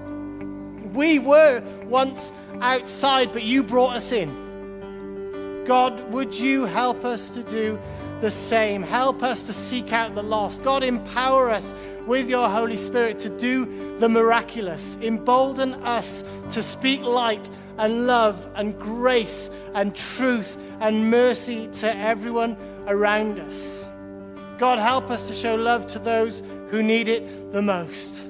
We 0.93 1.19
were 1.19 1.61
once 1.85 2.31
outside, 2.61 3.31
but 3.31 3.43
you 3.43 3.63
brought 3.63 3.95
us 3.95 4.11
in. 4.11 5.63
God, 5.65 5.99
would 6.13 6.33
you 6.33 6.65
help 6.65 7.03
us 7.03 7.29
to 7.31 7.43
do 7.43 7.77
the 8.21 8.31
same? 8.31 8.81
Help 8.81 9.21
us 9.21 9.43
to 9.43 9.53
seek 9.53 9.91
out 9.91 10.15
the 10.15 10.23
lost. 10.23 10.63
God, 10.63 10.81
empower 10.81 11.49
us 11.49 11.75
with 12.05 12.29
your 12.29 12.47
Holy 12.47 12.77
Spirit 12.77 13.19
to 13.19 13.29
do 13.29 13.97
the 13.97 14.07
miraculous. 14.07 14.97
Embolden 15.01 15.73
us 15.83 16.23
to 16.51 16.63
speak 16.63 17.01
light 17.01 17.49
and 17.77 18.07
love 18.07 18.47
and 18.55 18.79
grace 18.79 19.49
and 19.73 19.95
truth 19.95 20.57
and 20.79 21.11
mercy 21.11 21.67
to 21.67 21.95
everyone 21.97 22.55
around 22.87 23.39
us. 23.39 23.86
God, 24.57 24.79
help 24.79 25.09
us 25.11 25.27
to 25.27 25.33
show 25.33 25.55
love 25.55 25.85
to 25.87 25.99
those 25.99 26.41
who 26.69 26.81
need 26.81 27.07
it 27.07 27.51
the 27.51 27.61
most. 27.61 28.29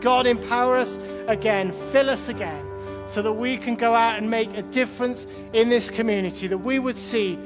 God, 0.00 0.26
empower 0.26 0.76
us 0.76 0.98
again, 1.28 1.72
fill 1.92 2.10
us 2.10 2.28
again, 2.28 2.64
so 3.06 3.22
that 3.22 3.32
we 3.32 3.56
can 3.56 3.76
go 3.76 3.94
out 3.94 4.18
and 4.18 4.28
make 4.28 4.52
a 4.56 4.62
difference 4.62 5.26
in 5.52 5.68
this 5.68 5.90
community, 5.90 6.48
that 6.48 6.58
we 6.58 6.78
would 6.78 6.98
see 6.98 7.38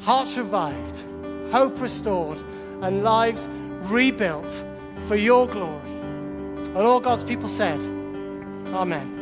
hearts 0.00 0.36
revived, 0.36 1.04
hope 1.50 1.80
restored, 1.80 2.42
and 2.82 3.02
lives 3.02 3.48
rebuilt 3.82 4.64
for 5.08 5.16
your 5.16 5.46
glory. 5.46 5.90
And 5.90 6.76
all 6.78 7.00
God's 7.00 7.24
people 7.24 7.48
said, 7.48 7.82
Amen. 8.74 9.13